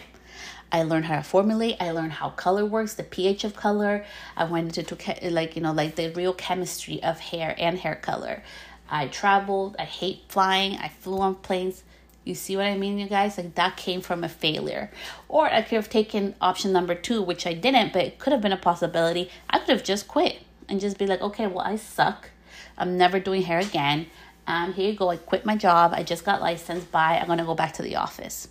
I 0.73 0.85
learned 0.85 1.07
how 1.07 1.17
to 1.17 1.23
formulate. 1.23 1.77
I 1.81 1.91
learned 1.91 2.13
how 2.13 2.31
color 2.31 2.65
works, 2.65 2.95
the 2.95 3.03
pH 3.03 3.43
of 3.43 3.57
color. 3.57 4.05
I 4.37 4.45
went 4.45 4.79
into 4.79 4.97
like 5.29 5.57
you 5.57 5.63
know 5.63 5.73
like 5.73 5.97
the 5.97 6.11
real 6.11 6.33
chemistry 6.33 7.03
of 7.03 7.19
hair 7.19 7.57
and 7.59 7.79
hair 7.79 7.97
color. 7.97 8.43
I 8.91 9.07
traveled. 9.07 9.77
I 9.79 9.85
hate 9.85 10.25
flying. 10.29 10.77
I 10.77 10.89
flew 10.89 11.21
on 11.21 11.37
planes. 11.37 11.85
You 12.25 12.35
see 12.35 12.57
what 12.57 12.67
I 12.67 12.77
mean, 12.77 12.99
you 12.99 13.09
guys? 13.09 13.39
Like 13.39 13.55
that 13.55 13.77
came 13.77 14.01
from 14.01 14.25
a 14.25 14.29
failure. 14.29 14.91
Or 15.29 15.47
I 15.47 15.63
could 15.63 15.77
have 15.77 15.89
taken 15.89 16.35
option 16.41 16.73
number 16.73 16.95
two, 16.95 17.23
which 17.23 17.47
I 17.47 17.55
didn't, 17.55 17.93
but 17.93 18.05
it 18.05 18.19
could 18.19 18.33
have 18.33 18.43
been 18.43 18.53
a 18.53 18.59
possibility. 18.59 19.31
I 19.49 19.59
could 19.59 19.71
have 19.71 19.85
just 19.85 20.09
quit 20.09 20.43
and 20.69 20.81
just 20.81 20.99
be 20.99 21.07
like, 21.07 21.23
okay, 21.23 21.47
well, 21.47 21.65
I 21.65 21.77
suck. 21.77 22.31
I'm 22.77 22.99
never 22.99 23.19
doing 23.19 23.43
hair 23.43 23.59
again. 23.59 24.07
Um, 24.47 24.73
here 24.75 24.91
you 24.91 24.97
go. 24.97 25.11
I 25.11 25.17
quit 25.17 25.47
my 25.47 25.57
job. 25.57 25.93
I 25.95 26.03
just 26.03 26.25
got 26.25 26.41
licensed. 26.41 26.91
Bye. 26.91 27.19
I'm 27.21 27.27
going 27.27 27.39
to 27.39 27.45
go 27.45 27.55
back 27.55 27.73
to 27.75 27.83
the 27.83 27.97
office. 27.97 28.49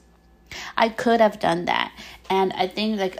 I 0.75 0.89
could 0.89 1.19
have 1.19 1.39
done 1.39 1.65
that. 1.65 1.91
And 2.29 2.53
I 2.53 2.67
think 2.67 2.99
like 2.99 3.17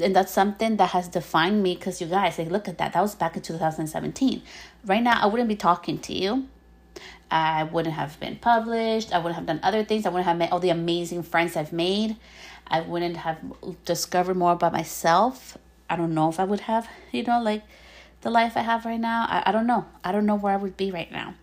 and 0.00 0.14
that's 0.14 0.32
something 0.32 0.76
that 0.76 0.90
has 0.90 1.08
defined 1.08 1.62
me 1.62 1.74
because 1.74 2.00
you 2.00 2.06
guys 2.06 2.38
like 2.38 2.50
look 2.50 2.68
at 2.68 2.78
that 2.78 2.92
that 2.92 3.00
was 3.00 3.14
back 3.14 3.36
in 3.36 3.42
2017 3.42 4.42
right 4.84 5.02
now 5.02 5.18
i 5.20 5.26
wouldn't 5.26 5.48
be 5.48 5.56
talking 5.56 5.98
to 5.98 6.14
you 6.14 6.46
i 7.30 7.62
wouldn't 7.64 7.94
have 7.94 8.18
been 8.20 8.36
published 8.36 9.12
i 9.12 9.18
wouldn't 9.18 9.36
have 9.36 9.46
done 9.46 9.60
other 9.62 9.84
things 9.84 10.06
i 10.06 10.08
wouldn't 10.08 10.26
have 10.26 10.36
met 10.36 10.50
all 10.52 10.60
the 10.60 10.70
amazing 10.70 11.22
friends 11.22 11.56
i've 11.56 11.72
made 11.72 12.16
i 12.66 12.80
wouldn't 12.80 13.18
have 13.18 13.38
discovered 13.84 14.36
more 14.36 14.52
about 14.52 14.72
myself 14.72 15.56
i 15.88 15.96
don't 15.96 16.14
know 16.14 16.28
if 16.28 16.40
i 16.40 16.44
would 16.44 16.60
have 16.60 16.88
you 17.12 17.22
know 17.22 17.40
like 17.40 17.62
the 18.22 18.30
life 18.30 18.56
i 18.56 18.60
have 18.60 18.84
right 18.84 19.00
now 19.00 19.26
i, 19.28 19.42
I 19.46 19.52
don't 19.52 19.66
know 19.66 19.86
i 20.04 20.12
don't 20.12 20.26
know 20.26 20.36
where 20.36 20.52
i 20.52 20.56
would 20.56 20.76
be 20.76 20.90
right 20.90 21.10
now 21.10 21.34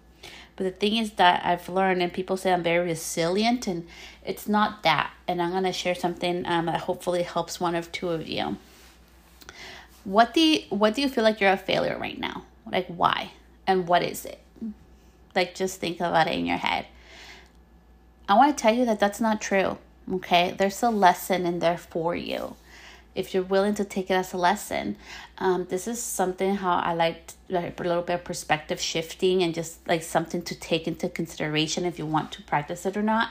but 0.55 0.63
the 0.63 0.71
thing 0.71 0.97
is 0.97 1.11
that 1.13 1.45
I've 1.45 1.67
learned, 1.67 2.01
and 2.01 2.13
people 2.13 2.37
say 2.37 2.53
I'm 2.53 2.63
very 2.63 2.85
resilient, 2.85 3.67
and 3.67 3.87
it's 4.23 4.47
not 4.47 4.83
that. 4.83 5.11
And 5.27 5.41
I'm 5.41 5.51
gonna 5.51 5.73
share 5.73 5.95
something 5.95 6.45
um, 6.45 6.67
that 6.67 6.81
hopefully 6.81 7.23
helps 7.23 7.59
one 7.59 7.75
or 7.75 7.81
two 7.81 8.09
of 8.09 8.27
you. 8.27 8.57
What 10.03 10.33
do 10.33 10.39
you, 10.39 10.61
what 10.69 10.95
do 10.95 11.01
you 11.01 11.09
feel 11.09 11.23
like 11.23 11.41
you're 11.41 11.51
a 11.51 11.57
failure 11.57 11.97
right 11.99 12.19
now? 12.19 12.45
Like 12.71 12.87
why? 12.87 13.31
And 13.67 13.87
what 13.87 14.03
is 14.03 14.25
it? 14.25 14.39
Like 15.35 15.55
just 15.55 15.79
think 15.79 15.97
about 15.99 16.27
it 16.27 16.33
in 16.33 16.45
your 16.45 16.57
head. 16.57 16.85
I 18.27 18.35
want 18.35 18.57
to 18.57 18.61
tell 18.61 18.73
you 18.73 18.85
that 18.85 18.99
that's 18.99 19.21
not 19.21 19.41
true. 19.41 19.77
Okay, 20.11 20.53
there's 20.57 20.81
a 20.83 20.89
lesson 20.89 21.45
in 21.45 21.59
there 21.59 21.77
for 21.77 22.15
you 22.15 22.55
if 23.15 23.33
you're 23.33 23.43
willing 23.43 23.73
to 23.73 23.85
take 23.85 24.11
it 24.11 24.13
as 24.13 24.33
a 24.33 24.37
lesson. 24.37 24.97
Um, 25.37 25.65
this 25.69 25.87
is 25.87 26.01
something 26.01 26.55
how 26.55 26.77
I 26.77 26.93
like, 26.93 27.31
like 27.49 27.79
a 27.79 27.83
little 27.83 28.03
bit 28.03 28.15
of 28.15 28.23
perspective 28.23 28.79
shifting 28.79 29.41
and 29.41 29.53
just 29.53 29.87
like 29.87 30.03
something 30.03 30.41
to 30.43 30.55
take 30.55 30.87
into 30.87 31.07
consideration 31.09 31.85
if 31.85 31.97
you 31.97 32.05
want 32.05 32.31
to 32.33 32.43
practice 32.43 32.85
it 32.85 32.97
or 32.97 33.01
not. 33.01 33.29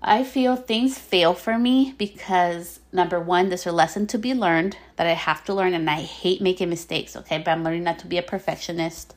I 0.00 0.22
feel 0.22 0.54
things 0.54 0.96
fail 0.96 1.34
for 1.34 1.58
me 1.58 1.94
because 1.98 2.80
number 2.92 3.18
one, 3.18 3.48
there's 3.48 3.66
a 3.66 3.72
lesson 3.72 4.06
to 4.08 4.18
be 4.18 4.32
learned 4.32 4.76
that 4.96 5.08
I 5.08 5.14
have 5.14 5.44
to 5.46 5.54
learn, 5.54 5.74
and 5.74 5.90
I 5.90 6.02
hate 6.02 6.40
making 6.40 6.70
mistakes, 6.70 7.16
okay? 7.16 7.38
But 7.38 7.50
I'm 7.50 7.64
learning 7.64 7.82
not 7.82 7.98
to 8.00 8.06
be 8.06 8.16
a 8.16 8.22
perfectionist, 8.22 9.14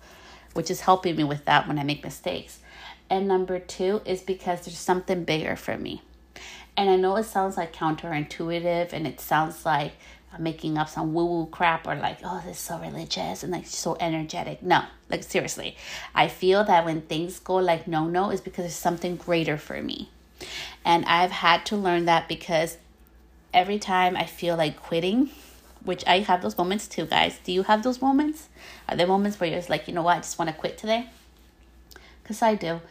which 0.54 0.72
is 0.72 0.82
helping 0.82 1.16
me 1.16 1.24
with 1.24 1.46
that 1.46 1.68
when 1.68 1.80
I 1.80 1.84
make 1.84 2.04
mistakes. 2.04 2.60
And 3.10 3.28
number 3.28 3.60
two 3.60 4.02
is 4.06 4.22
because 4.22 4.62
there's 4.62 4.78
something 4.78 5.24
bigger 5.24 5.56
for 5.56 5.78
me. 5.78 6.02
And 6.78 6.90
I 6.90 6.96
know 6.96 7.16
it 7.18 7.26
sounds 7.26 7.58
like 7.58 7.74
counterintuitive 7.74 8.94
and 8.94 9.06
it 9.06 9.20
sounds 9.20 9.66
like 9.66 9.94
I'm 10.34 10.44
making 10.44 10.78
up 10.78 10.88
some 10.88 11.14
woo 11.14 11.26
woo 11.26 11.46
crap 11.48 11.86
or 11.86 11.96
like, 11.96 12.20
oh, 12.24 12.42
this 12.46 12.58
is 12.58 12.64
so 12.64 12.80
religious 12.80 13.44
and 13.44 13.52
like 13.52 13.68
so 13.68 13.98
energetic. 14.00 14.64
No, 14.64 14.84
like 15.10 15.24
seriously. 15.24 15.76
I 16.16 16.30
feel 16.30 16.64
that 16.64 16.86
when 16.86 17.02
things 17.02 17.40
go 17.40 17.56
like 17.56 17.88
no, 17.88 18.08
no, 18.08 18.30
is 18.32 18.40
because 18.40 18.64
there's 18.64 18.74
something 18.74 19.18
greater 19.18 19.58
for 19.58 19.82
me. 19.82 20.10
And 20.86 21.06
I've 21.06 21.32
had 21.32 21.66
to 21.68 21.76
learn 21.76 22.06
that 22.06 22.28
because 22.30 22.78
every 23.54 23.78
time 23.78 24.16
I 24.16 24.26
feel 24.26 24.56
like 24.56 24.82
quitting, 24.82 25.30
which 25.84 26.06
I 26.08 26.20
have 26.20 26.42
those 26.42 26.58
moments 26.58 26.88
too, 26.88 27.06
guys. 27.06 27.40
Do 27.44 27.52
you 27.52 27.64
have 27.64 27.84
those 27.84 28.02
moments? 28.02 28.50
Are 28.88 28.96
there 28.96 29.08
moments 29.08 29.40
where 29.40 29.50
you're 29.50 29.60
just 29.60 29.70
like, 29.70 29.88
you 29.88 29.94
know 29.94 30.04
what, 30.04 30.18
I 30.18 30.20
just 30.20 30.38
want 30.38 30.50
to 30.50 30.56
quit 30.56 30.78
today? 30.78 31.10
Because 32.22 32.42
I 32.42 32.56
do. 32.56 32.82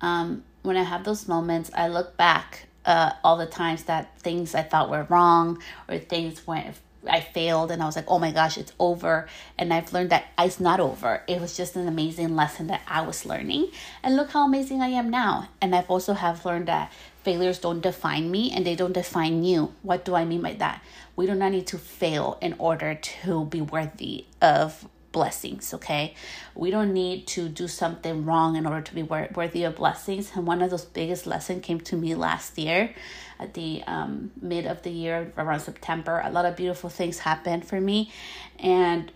Um, 0.00 0.44
when 0.62 0.76
I 0.76 0.82
have 0.82 1.04
those 1.04 1.28
moments, 1.28 1.70
I 1.74 1.88
look 1.88 2.16
back 2.16 2.66
uh, 2.84 3.12
all 3.22 3.36
the 3.36 3.46
times 3.46 3.84
that 3.84 4.18
things 4.20 4.54
I 4.54 4.62
thought 4.62 4.90
were 4.90 5.06
wrong 5.08 5.62
or 5.88 5.98
things 5.98 6.46
went 6.46 6.76
I 7.08 7.20
failed 7.20 7.70
and 7.70 7.82
I 7.82 7.86
was 7.86 7.96
like, 7.96 8.06
oh 8.08 8.18
my 8.18 8.30
gosh, 8.30 8.58
it's 8.58 8.72
over. 8.78 9.26
And 9.58 9.72
I've 9.72 9.92
learned 9.92 10.10
that 10.10 10.26
it's 10.38 10.60
not 10.60 10.80
over. 10.80 11.22
It 11.26 11.40
was 11.40 11.56
just 11.56 11.76
an 11.76 11.88
amazing 11.88 12.36
lesson 12.36 12.66
that 12.66 12.82
I 12.86 13.02
was 13.02 13.24
learning. 13.24 13.70
And 14.02 14.16
look 14.16 14.30
how 14.30 14.44
amazing 14.44 14.82
I 14.82 14.88
am 14.88 15.08
now. 15.08 15.48
And 15.60 15.74
I've 15.74 15.90
also 15.90 16.12
have 16.12 16.44
learned 16.44 16.68
that 16.68 16.92
failures 17.22 17.58
don't 17.58 17.80
define 17.80 18.30
me 18.30 18.50
and 18.52 18.66
they 18.66 18.74
don't 18.74 18.92
define 18.92 19.44
you. 19.44 19.74
What 19.82 20.04
do 20.04 20.14
I 20.14 20.24
mean 20.24 20.42
by 20.42 20.54
that? 20.54 20.82
We 21.16 21.26
do 21.26 21.34
not 21.34 21.52
need 21.52 21.66
to 21.68 21.78
fail 21.78 22.38
in 22.40 22.54
order 22.58 22.94
to 22.94 23.44
be 23.44 23.60
worthy 23.60 24.26
of 24.40 24.88
blessings, 25.12 25.74
okay? 25.74 26.14
We 26.54 26.70
don't 26.70 26.92
need 26.92 27.26
to 27.28 27.48
do 27.48 27.68
something 27.68 28.24
wrong 28.24 28.56
in 28.56 28.66
order 28.66 28.80
to 28.80 28.94
be 28.94 29.02
worthy 29.02 29.64
of 29.64 29.76
blessings. 29.76 30.32
And 30.34 30.46
one 30.46 30.62
of 30.62 30.70
those 30.70 30.84
biggest 30.84 31.26
lessons 31.26 31.64
came 31.64 31.80
to 31.80 31.96
me 31.96 32.14
last 32.14 32.56
year 32.58 32.94
at 33.38 33.54
the 33.54 33.82
um, 33.86 34.30
mid 34.40 34.66
of 34.66 34.82
the 34.82 34.90
year, 34.90 35.32
around 35.36 35.60
September. 35.60 36.22
A 36.24 36.30
lot 36.30 36.44
of 36.44 36.56
beautiful 36.56 36.90
things 36.90 37.20
happened 37.20 37.64
for 37.64 37.80
me. 37.80 38.12
And 38.58 39.10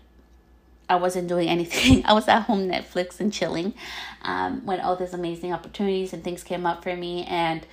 I 0.89 0.97
wasn't 0.97 1.27
doing 1.27 1.47
anything. 1.57 2.05
I 2.05 2.13
was 2.13 2.27
at 2.27 2.41
home 2.41 2.67
Netflix 2.67 3.19
and 3.19 3.31
chilling 3.31 3.73
um, 4.21 4.65
when 4.65 4.79
all 4.81 4.95
these 4.95 5.13
amazing 5.13 5.53
opportunities 5.53 6.13
and 6.13 6.23
things 6.23 6.43
came 6.43 6.65
up 6.65 6.83
for 6.83 6.95
me. 6.95 7.23
And 7.25 7.65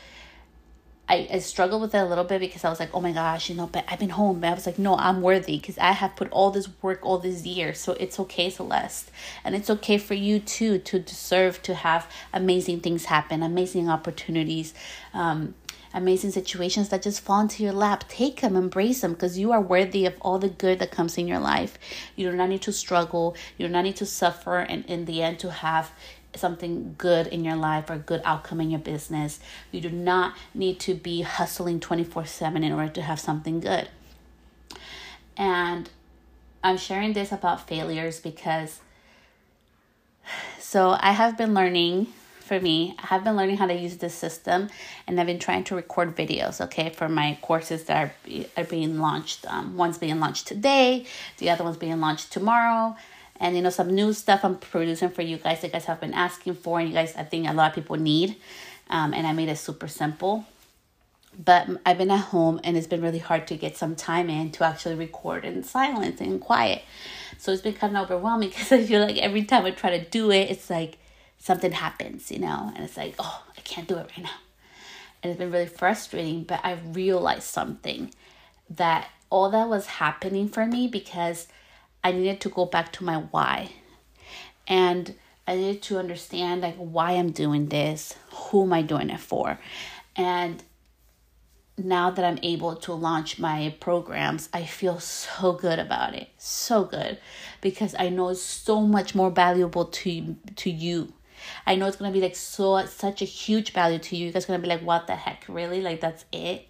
I, 1.13 1.29
I 1.31 1.39
struggled 1.41 1.83
with 1.83 1.95
it 1.95 1.99
a 1.99 2.07
little 2.07 2.25
bit 2.25 2.41
because 2.41 2.65
I 2.65 2.71
was 2.71 2.81
like, 2.81 2.89
oh 2.95 3.01
my 3.03 3.13
gosh, 3.13 3.51
you 3.51 3.55
know, 3.55 3.67
but 3.67 3.85
I've 3.87 3.99
been 3.99 4.09
home. 4.09 4.41
But 4.41 4.47
I 4.47 4.55
was 4.55 4.65
like, 4.65 4.79
no, 4.79 4.97
I'm 4.97 5.21
worthy 5.21 5.59
because 5.59 5.77
I 5.77 5.93
have 5.93 6.17
put 6.17 6.31
all 6.31 6.51
this 6.51 6.71
work 6.81 7.01
all 7.05 7.19
these 7.19 7.47
years. 7.47 7.79
So 7.79 7.93
it's 8.01 8.19
okay, 8.19 8.49
Celeste. 8.49 9.11
And 9.45 9.55
it's 9.55 9.69
okay 9.69 9.99
for 9.99 10.15
you 10.15 10.39
too 10.39 10.79
to 10.79 10.99
deserve 10.99 11.61
to 11.65 11.75
have 11.75 12.11
amazing 12.33 12.81
things 12.81 13.05
happen, 13.05 13.43
amazing 13.43 13.91
opportunities, 13.91 14.73
um, 15.13 15.55
amazing 15.93 16.31
situations 16.31 16.89
that 16.89 17.03
just 17.03 17.21
fall 17.21 17.41
into 17.41 17.63
your 17.63 17.75
lap. 17.75 18.05
Take 18.09 18.41
them, 18.41 18.57
embrace 18.57 19.03
them 19.03 19.13
because 19.13 19.39
you 19.39 19.53
are 19.53 19.61
worthy 19.61 20.07
of 20.07 20.15
all 20.23 20.39
the 20.39 20.49
good 20.49 20.79
that 20.79 20.91
comes 20.91 21.19
in 21.19 21.29
your 21.29 21.41
life. 21.41 21.79
You 22.17 22.31
do 22.31 22.37
not 22.39 22.49
need 22.49 22.63
to 22.63 22.73
struggle, 22.73 23.37
you 23.59 23.67
do 23.67 23.73
not 23.73 23.83
need 23.83 23.97
to 23.97 24.07
suffer, 24.07 24.61
and 24.61 24.87
in 24.87 25.05
the 25.05 25.23
end, 25.23 25.41
to 25.41 25.51
have 25.51 25.93
something 26.35 26.95
good 26.99 27.27
in 27.27 27.45
your 27.45 27.57
life 27.57 27.91
or 27.91 27.99
good 27.99 28.23
outcome 28.25 28.61
in 28.61 28.71
your 28.71 28.81
business. 28.81 29.41
You 29.71 29.81
do 29.81 29.91
not 29.91 30.35
need 30.55 30.81
to 30.81 30.95
be 30.95 31.23
hustling 31.23 31.81
24 31.81 32.27
7 32.27 32.65
in 32.65 32.73
order 32.73 32.93
to 32.93 33.03
have 33.03 33.21
something 33.21 33.61
good. 33.61 33.89
And 35.37 35.89
I'm 36.63 36.77
sharing 36.77 37.13
this 37.13 37.33
about 37.33 37.67
failures 37.67 38.21
because 38.21 38.81
so 40.59 40.97
I 40.99 41.13
have 41.13 41.37
been 41.37 41.55
learning 41.55 42.07
for 42.41 42.61
me, 42.61 42.95
I 42.99 43.07
have 43.07 43.25
been 43.25 43.37
learning 43.37 43.57
how 43.57 43.67
to 43.67 43.75
use 43.75 43.97
this 43.97 44.15
system 44.15 44.69
and 45.07 45.19
I've 45.19 45.27
been 45.27 45.39
trying 45.39 45.65
to 45.65 45.77
record 45.77 46.17
videos, 46.17 46.61
okay, 46.61 46.91
for 46.91 47.09
my 47.09 47.39
courses 47.41 47.85
that 47.85 47.97
are, 47.97 48.13
are 48.57 48.65
being 48.65 48.99
launched. 48.99 49.47
Um, 49.47 49.77
one's 49.77 49.99
being 49.99 50.19
launched 50.21 50.49
today, 50.49 51.07
the 51.39 51.51
other 51.51 51.65
one's 51.65 51.77
being 51.77 52.01
launched 52.01 52.33
tomorrow 52.33 52.97
and 53.43 53.57
you 53.57 53.61
know 53.61 53.71
some 53.71 53.91
new 53.91 54.13
stuff 54.15 54.45
I'm 54.45 54.57
producing 54.57 55.11
for 55.11 55.21
you 55.21 55.37
guys. 55.37 55.61
That 55.61 55.67
you 55.67 55.73
guys 55.73 55.85
have 55.85 56.01
been 56.01 56.15
asking 56.15 56.55
for, 56.55 56.79
and 56.79 56.89
you 56.89 56.95
guys 56.95 57.15
I 57.17 57.25
think 57.25 57.49
a 57.49 57.53
lot 57.53 57.71
of 57.71 57.75
people 57.75 57.97
need. 57.97 58.37
Um, 58.89 59.13
and 59.13 59.27
I 59.27 59.33
made 59.33 59.49
it 59.49 59.59
super 59.59 59.89
simple. 59.89 60.47
But 61.45 61.67
I've 61.85 61.97
been 61.99 62.11
at 62.11 62.27
home 62.27 62.61
and 62.63 62.77
it's 62.77 62.87
been 62.87 63.01
really 63.01 63.19
hard 63.19 63.47
to 63.47 63.57
get 63.57 63.77
some 63.77 63.97
time 63.97 64.29
in 64.29 64.51
to 64.53 64.65
actually 64.65 64.97
record 64.97 65.47
in 65.47 65.65
silence 65.65 66.21
and 66.21 66.39
quiet. 66.39 66.83
So 67.39 67.53
it's 67.53 67.63
been 67.63 67.73
kind 67.73 67.97
of 67.97 68.05
overwhelming 68.05 68.49
because 68.51 68.71
I 68.71 68.85
feel 68.85 69.01
like 69.01 69.17
every 69.17 69.45
time 69.45 69.65
I 69.65 69.71
try 69.71 69.99
to 69.99 70.05
do 70.05 70.31
it, 70.31 70.51
it's 70.51 70.69
like 70.69 70.99
something 71.39 71.73
happens, 71.73 72.31
you 72.31 72.39
know, 72.39 72.71
and 72.75 72.85
it's 72.85 72.99
like, 72.99 73.15
oh, 73.19 73.43
I 73.57 73.61
can't 73.63 73.89
do 73.89 73.97
it 73.97 74.11
right 74.11 74.25
now. 74.25 74.37
And 75.23 75.31
it's 75.31 75.39
been 75.39 75.51
really 75.51 75.67
frustrating, 75.67 76.45
but 76.45 76.61
I 76.63 76.75
realized 76.93 77.45
something 77.45 78.13
that 78.69 79.09
all 79.31 79.49
that 79.51 79.69
was 79.69 79.87
happening 79.87 80.49
for 80.49 80.67
me 80.67 80.87
because 80.87 81.49
I 82.05 82.13
needed 82.13 82.41
to 82.43 82.49
go 82.49 82.67
back 82.67 82.93
to 82.95 83.05
my 83.05 83.17
why. 83.17 83.71
And 84.67 85.15
I 85.47 85.57
needed 85.57 85.83
to 85.83 85.99
understand 85.99 86.63
like 86.63 86.77
why 86.77 87.13
I'm 87.13 87.31
doing 87.31 87.69
this, 87.69 88.17
who 88.31 88.63
am 88.63 88.73
I 88.73 88.83
doing 88.83 89.11
it 89.11 89.21
for? 89.21 89.59
And 90.17 90.63
now 91.79 92.11
that 92.11 92.25
I'm 92.25 92.39
able 92.43 92.77
to 92.77 92.93
launch 92.93 93.39
my 93.39 93.75
programs, 93.81 94.49
I 94.53 94.65
feel 94.65 95.01
so 95.01 95.53
good 95.53 95.79
about 95.79 96.15
it. 96.15 96.29
So 96.39 96.85
good 96.85 97.19
because 97.61 97.95
I 97.99 98.09
know 98.09 98.29
it's 98.29 98.43
so 98.43 98.81
much 98.83 99.15
more 99.15 99.31
valuable 99.31 99.87
to 99.87 100.37
to 100.57 100.71
you. 100.71 101.13
I 101.67 101.75
know 101.75 101.87
it's 101.87 101.97
going 101.97 102.13
to 102.13 102.17
be 102.17 102.23
like 102.23 102.37
so 102.37 102.85
such 102.87 103.21
a 103.23 103.25
huge 103.25 103.73
value 103.73 103.99
to 103.99 104.17
you. 104.17 104.27
You 104.27 104.33
guys 104.33 104.47
going 104.47 104.61
to 104.61 104.63
be 104.63 104.73
like 104.73 104.83
what 104.83 105.07
the 105.07 105.17
heck? 105.17 105.45
Really? 105.49 105.81
Like 105.81 106.01
that's 106.01 106.25
it? 106.33 106.69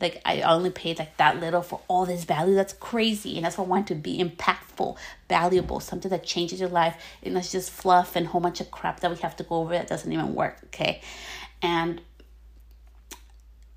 Like 0.00 0.20
I 0.24 0.42
only 0.42 0.70
paid 0.70 0.98
like 0.98 1.16
that 1.18 1.40
little 1.40 1.62
for 1.62 1.80
all 1.88 2.04
this 2.04 2.24
value. 2.24 2.54
That's 2.54 2.72
crazy. 2.72 3.36
And 3.36 3.44
that's 3.44 3.56
why 3.56 3.64
I 3.64 3.68
want 3.68 3.86
to 3.88 3.94
be 3.94 4.18
impactful, 4.18 4.96
valuable, 5.28 5.80
something 5.80 6.10
that 6.10 6.24
changes 6.24 6.60
your 6.60 6.68
life. 6.68 6.96
And 7.22 7.36
it's 7.36 7.52
just 7.52 7.70
fluff 7.70 8.16
and 8.16 8.26
whole 8.26 8.40
bunch 8.40 8.60
of 8.60 8.70
crap 8.70 9.00
that 9.00 9.10
we 9.10 9.16
have 9.18 9.36
to 9.36 9.44
go 9.44 9.56
over 9.56 9.72
that 9.72 9.86
doesn't 9.86 10.10
even 10.10 10.34
work. 10.34 10.58
Okay. 10.66 11.00
And 11.62 12.00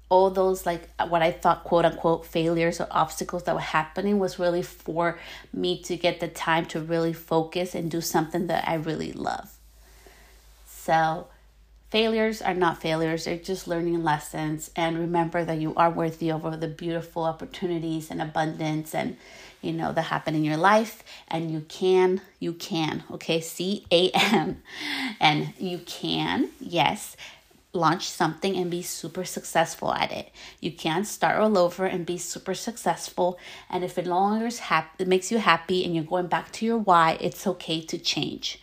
all 0.09 0.29
those 0.29 0.65
like 0.65 0.89
what 1.09 1.21
I 1.21 1.31
thought 1.31 1.63
quote 1.63 1.85
unquote 1.85 2.25
failures 2.25 2.79
or 2.79 2.87
obstacles 2.91 3.43
that 3.43 3.53
were 3.53 3.61
happening 3.61 4.19
was 4.19 4.39
really 4.39 4.61
for 4.61 5.19
me 5.51 5.81
to 5.83 5.97
get 5.97 6.19
the 6.19 6.29
time 6.29 6.65
to 6.67 6.79
really 6.79 7.13
focus 7.13 7.75
and 7.75 7.91
do 7.91 7.99
something 7.99 8.47
that 8.47 8.67
I 8.67 8.75
really 8.75 9.11
love. 9.11 9.53
So 10.65 11.27
failures 11.89 12.41
are 12.41 12.53
not 12.53 12.81
failures, 12.81 13.25
they're 13.25 13.37
just 13.37 13.67
learning 13.67 14.03
lessons 14.03 14.71
and 14.75 14.99
remember 14.99 15.45
that 15.45 15.59
you 15.59 15.73
are 15.75 15.89
worthy 15.89 16.29
of 16.31 16.45
all 16.45 16.57
the 16.57 16.67
beautiful 16.67 17.23
opportunities 17.23 18.11
and 18.11 18.21
abundance 18.21 18.93
and 18.93 19.17
you 19.61 19.73
know 19.73 19.91
that 19.91 20.03
happen 20.03 20.35
in 20.35 20.43
your 20.43 20.57
life 20.57 21.03
and 21.27 21.49
you 21.51 21.61
can 21.61 22.21
you 22.39 22.53
can 22.53 23.03
okay 23.11 23.41
c 23.41 23.85
a 23.91 24.11
m 24.11 24.61
and 25.19 25.53
you 25.57 25.79
can 25.79 26.49
yes 26.59 27.17
launch 27.73 28.09
something 28.09 28.55
and 28.57 28.71
be 28.71 28.81
super 28.81 29.23
successful 29.23 29.93
at 29.93 30.11
it. 30.11 30.31
You 30.59 30.71
can't 30.71 31.05
start 31.07 31.39
all 31.39 31.57
over 31.57 31.85
and 31.85 32.05
be 32.05 32.17
super 32.17 32.53
successful. 32.53 33.37
And 33.69 33.83
if 33.83 33.97
it 33.97 34.05
no 34.05 34.11
longer 34.11 34.49
hap- 34.59 34.99
it 34.99 35.07
makes 35.07 35.31
you 35.31 35.37
happy 35.37 35.85
and 35.85 35.93
you're 35.93 36.03
going 36.03 36.27
back 36.27 36.51
to 36.53 36.65
your 36.65 36.77
why, 36.77 37.17
it's 37.21 37.45
okay 37.45 37.81
to 37.81 37.97
change. 37.97 38.59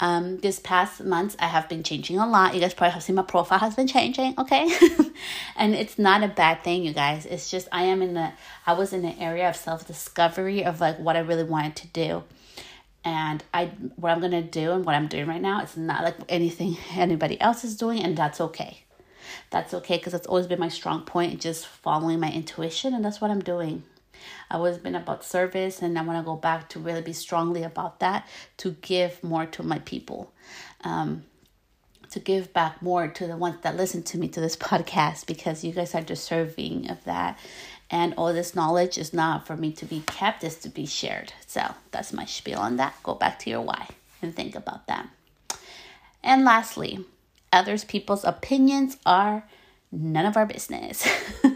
Um, 0.00 0.38
this 0.38 0.58
past 0.58 1.04
months, 1.04 1.36
I 1.38 1.46
have 1.46 1.68
been 1.68 1.82
changing 1.82 2.18
a 2.18 2.26
lot. 2.26 2.54
You 2.54 2.60
guys 2.60 2.74
probably 2.74 2.92
have 2.92 3.02
seen 3.02 3.14
my 3.16 3.22
profile 3.22 3.60
has 3.60 3.76
been 3.76 3.86
changing, 3.86 4.34
okay? 4.38 4.68
and 5.56 5.74
it's 5.74 5.98
not 5.98 6.22
a 6.22 6.28
bad 6.28 6.64
thing, 6.64 6.84
you 6.84 6.92
guys. 6.92 7.26
It's 7.26 7.50
just 7.50 7.68
I 7.70 7.84
am 7.84 8.02
in 8.02 8.14
the 8.14 8.32
I 8.66 8.72
was 8.72 8.92
in 8.92 9.02
the 9.02 9.16
area 9.20 9.48
of 9.48 9.56
self 9.56 9.86
discovery 9.86 10.64
of 10.64 10.80
like 10.80 10.98
what 10.98 11.16
I 11.16 11.20
really 11.20 11.44
wanted 11.44 11.76
to 11.76 11.86
do 11.88 12.24
and 13.04 13.44
I 13.52 13.66
what 13.96 14.10
I'm 14.10 14.20
gonna 14.20 14.42
do 14.42 14.72
and 14.72 14.84
what 14.84 14.94
I'm 14.94 15.08
doing 15.08 15.26
right 15.26 15.40
now 15.40 15.62
it's 15.62 15.76
not 15.76 16.02
like 16.02 16.16
anything 16.28 16.76
anybody 16.94 17.40
else 17.40 17.64
is 17.64 17.76
doing, 17.76 18.02
and 18.02 18.16
that's 18.16 18.40
okay. 18.40 18.78
That's 19.50 19.74
okay 19.74 19.96
because 19.96 20.14
it's 20.14 20.26
always 20.26 20.46
been 20.46 20.60
my 20.60 20.68
strong 20.68 21.02
point, 21.02 21.40
just 21.40 21.66
following 21.66 22.20
my 22.20 22.30
intuition, 22.30 22.94
and 22.94 23.04
that's 23.04 23.20
what 23.20 23.30
I'm 23.30 23.40
doing. 23.40 23.84
I've 24.50 24.58
always 24.58 24.78
been 24.78 24.94
about 24.94 25.24
service, 25.24 25.82
and 25.82 25.98
I 25.98 26.02
want 26.02 26.18
to 26.18 26.24
go 26.24 26.36
back 26.36 26.68
to 26.70 26.80
really 26.80 27.02
be 27.02 27.12
strongly 27.12 27.62
about 27.62 28.00
that 28.00 28.28
to 28.58 28.72
give 28.82 29.22
more 29.22 29.46
to 29.46 29.62
my 29.62 29.78
people. 29.80 30.32
Um, 30.82 31.24
to 32.10 32.20
give 32.20 32.52
back 32.52 32.80
more 32.80 33.08
to 33.08 33.26
the 33.26 33.36
ones 33.36 33.56
that 33.62 33.76
listen 33.76 34.02
to 34.04 34.18
me 34.18 34.28
to 34.28 34.40
this 34.40 34.56
podcast 34.70 35.26
because 35.26 35.64
you 35.64 35.72
guys 35.72 35.94
are 35.94 36.02
deserving 36.02 36.88
of 36.88 37.02
that 37.04 37.38
and 37.90 38.14
all 38.16 38.32
this 38.32 38.54
knowledge 38.54 38.98
is 38.98 39.12
not 39.12 39.46
for 39.46 39.56
me 39.56 39.70
to 39.72 39.84
be 39.84 40.02
kept, 40.06 40.42
it's 40.42 40.56
to 40.56 40.68
be 40.68 40.86
shared. 40.86 41.32
So 41.46 41.74
that's 41.90 42.12
my 42.12 42.24
spiel 42.24 42.58
on 42.58 42.76
that. 42.76 42.94
Go 43.02 43.14
back 43.14 43.38
to 43.40 43.50
your 43.50 43.60
why 43.60 43.88
and 44.22 44.34
think 44.34 44.54
about 44.54 44.86
that. 44.86 45.08
And 46.22 46.44
lastly, 46.44 47.04
others 47.52 47.84
people's 47.84 48.24
opinions 48.24 48.96
are 49.04 49.44
none 49.92 50.26
of 50.26 50.36
our 50.36 50.46
business. 50.46 51.06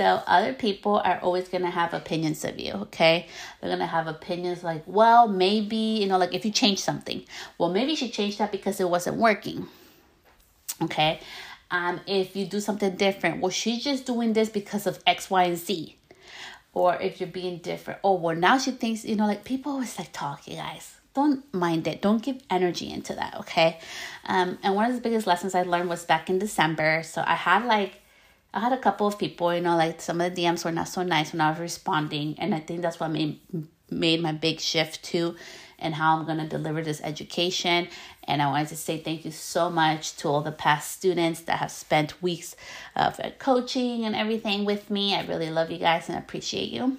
so 0.00 0.22
other 0.26 0.54
people 0.54 0.96
are 1.04 1.20
always 1.20 1.48
going 1.48 1.62
to 1.64 1.70
have 1.70 1.92
opinions 1.92 2.44
of 2.44 2.58
you, 2.58 2.72
okay? 2.72 3.26
They're 3.60 3.68
going 3.68 3.80
to 3.80 3.86
have 3.86 4.06
opinions 4.06 4.64
like, 4.64 4.82
well, 4.86 5.28
maybe, 5.28 5.76
you 5.76 6.06
know, 6.06 6.16
like 6.16 6.32
if 6.32 6.44
you 6.44 6.50
change 6.50 6.78
something, 6.78 7.22
well, 7.58 7.70
maybe 7.70 7.90
you 7.90 7.96
should 7.96 8.12
change 8.12 8.38
that 8.38 8.50
because 8.50 8.80
it 8.80 8.88
wasn't 8.88 9.16
working. 9.16 9.68
Okay? 10.82 11.20
um, 11.70 12.00
if 12.06 12.34
you 12.34 12.46
do 12.46 12.60
something 12.60 12.96
different. 12.96 13.40
Well, 13.40 13.50
she's 13.50 13.84
just 13.84 14.06
doing 14.06 14.32
this 14.32 14.48
because 14.48 14.86
of 14.86 15.02
X, 15.06 15.30
Y, 15.30 15.44
and 15.44 15.58
Z. 15.58 15.96
Or 16.72 16.96
if 16.96 17.20
you're 17.20 17.28
being 17.28 17.58
different. 17.58 18.00
Oh, 18.04 18.14
well, 18.14 18.36
now 18.36 18.58
she 18.58 18.70
thinks, 18.70 19.04
you 19.04 19.16
know, 19.16 19.26
like 19.26 19.44
people 19.44 19.72
always 19.72 19.98
like 19.98 20.12
talk, 20.12 20.46
you 20.46 20.56
guys. 20.56 20.96
Don't 21.14 21.52
mind 21.52 21.88
it. 21.88 22.00
Don't 22.00 22.22
give 22.22 22.40
energy 22.48 22.90
into 22.90 23.14
that, 23.14 23.34
okay? 23.40 23.80
Um, 24.26 24.58
and 24.62 24.76
one 24.76 24.88
of 24.88 24.94
the 24.94 25.00
biggest 25.00 25.26
lessons 25.26 25.56
I 25.56 25.62
learned 25.62 25.88
was 25.88 26.04
back 26.04 26.30
in 26.30 26.38
December. 26.38 27.02
So 27.02 27.24
I 27.26 27.34
had 27.34 27.64
like, 27.64 27.99
I 28.52 28.60
had 28.60 28.72
a 28.72 28.78
couple 28.78 29.06
of 29.06 29.18
people, 29.18 29.54
you 29.54 29.60
know, 29.60 29.76
like 29.76 30.00
some 30.00 30.20
of 30.20 30.34
the 30.34 30.42
DMs 30.42 30.64
were 30.64 30.72
not 30.72 30.88
so 30.88 31.02
nice 31.02 31.32
when 31.32 31.40
I 31.40 31.50
was 31.50 31.60
responding. 31.60 32.34
And 32.38 32.54
I 32.54 32.60
think 32.60 32.82
that's 32.82 32.98
what 32.98 33.10
made 33.10 33.38
made 33.90 34.22
my 34.22 34.32
big 34.32 34.60
shift 34.60 35.02
too 35.02 35.36
and 35.80 35.94
how 35.94 36.18
I'm 36.18 36.38
to 36.38 36.46
deliver 36.46 36.82
this 36.82 37.00
education. 37.02 37.88
And 38.24 38.42
I 38.42 38.46
wanted 38.48 38.68
to 38.68 38.76
say 38.76 38.98
thank 38.98 39.24
you 39.24 39.30
so 39.30 39.70
much 39.70 40.16
to 40.18 40.28
all 40.28 40.42
the 40.42 40.52
past 40.52 40.92
students 40.92 41.40
that 41.42 41.58
have 41.58 41.70
spent 41.70 42.22
weeks 42.22 42.54
of 42.94 43.18
uh, 43.18 43.30
coaching 43.38 44.04
and 44.04 44.14
everything 44.14 44.64
with 44.64 44.90
me. 44.90 45.14
I 45.14 45.24
really 45.24 45.50
love 45.50 45.70
you 45.70 45.78
guys 45.78 46.08
and 46.08 46.18
appreciate 46.18 46.68
you. 46.68 46.98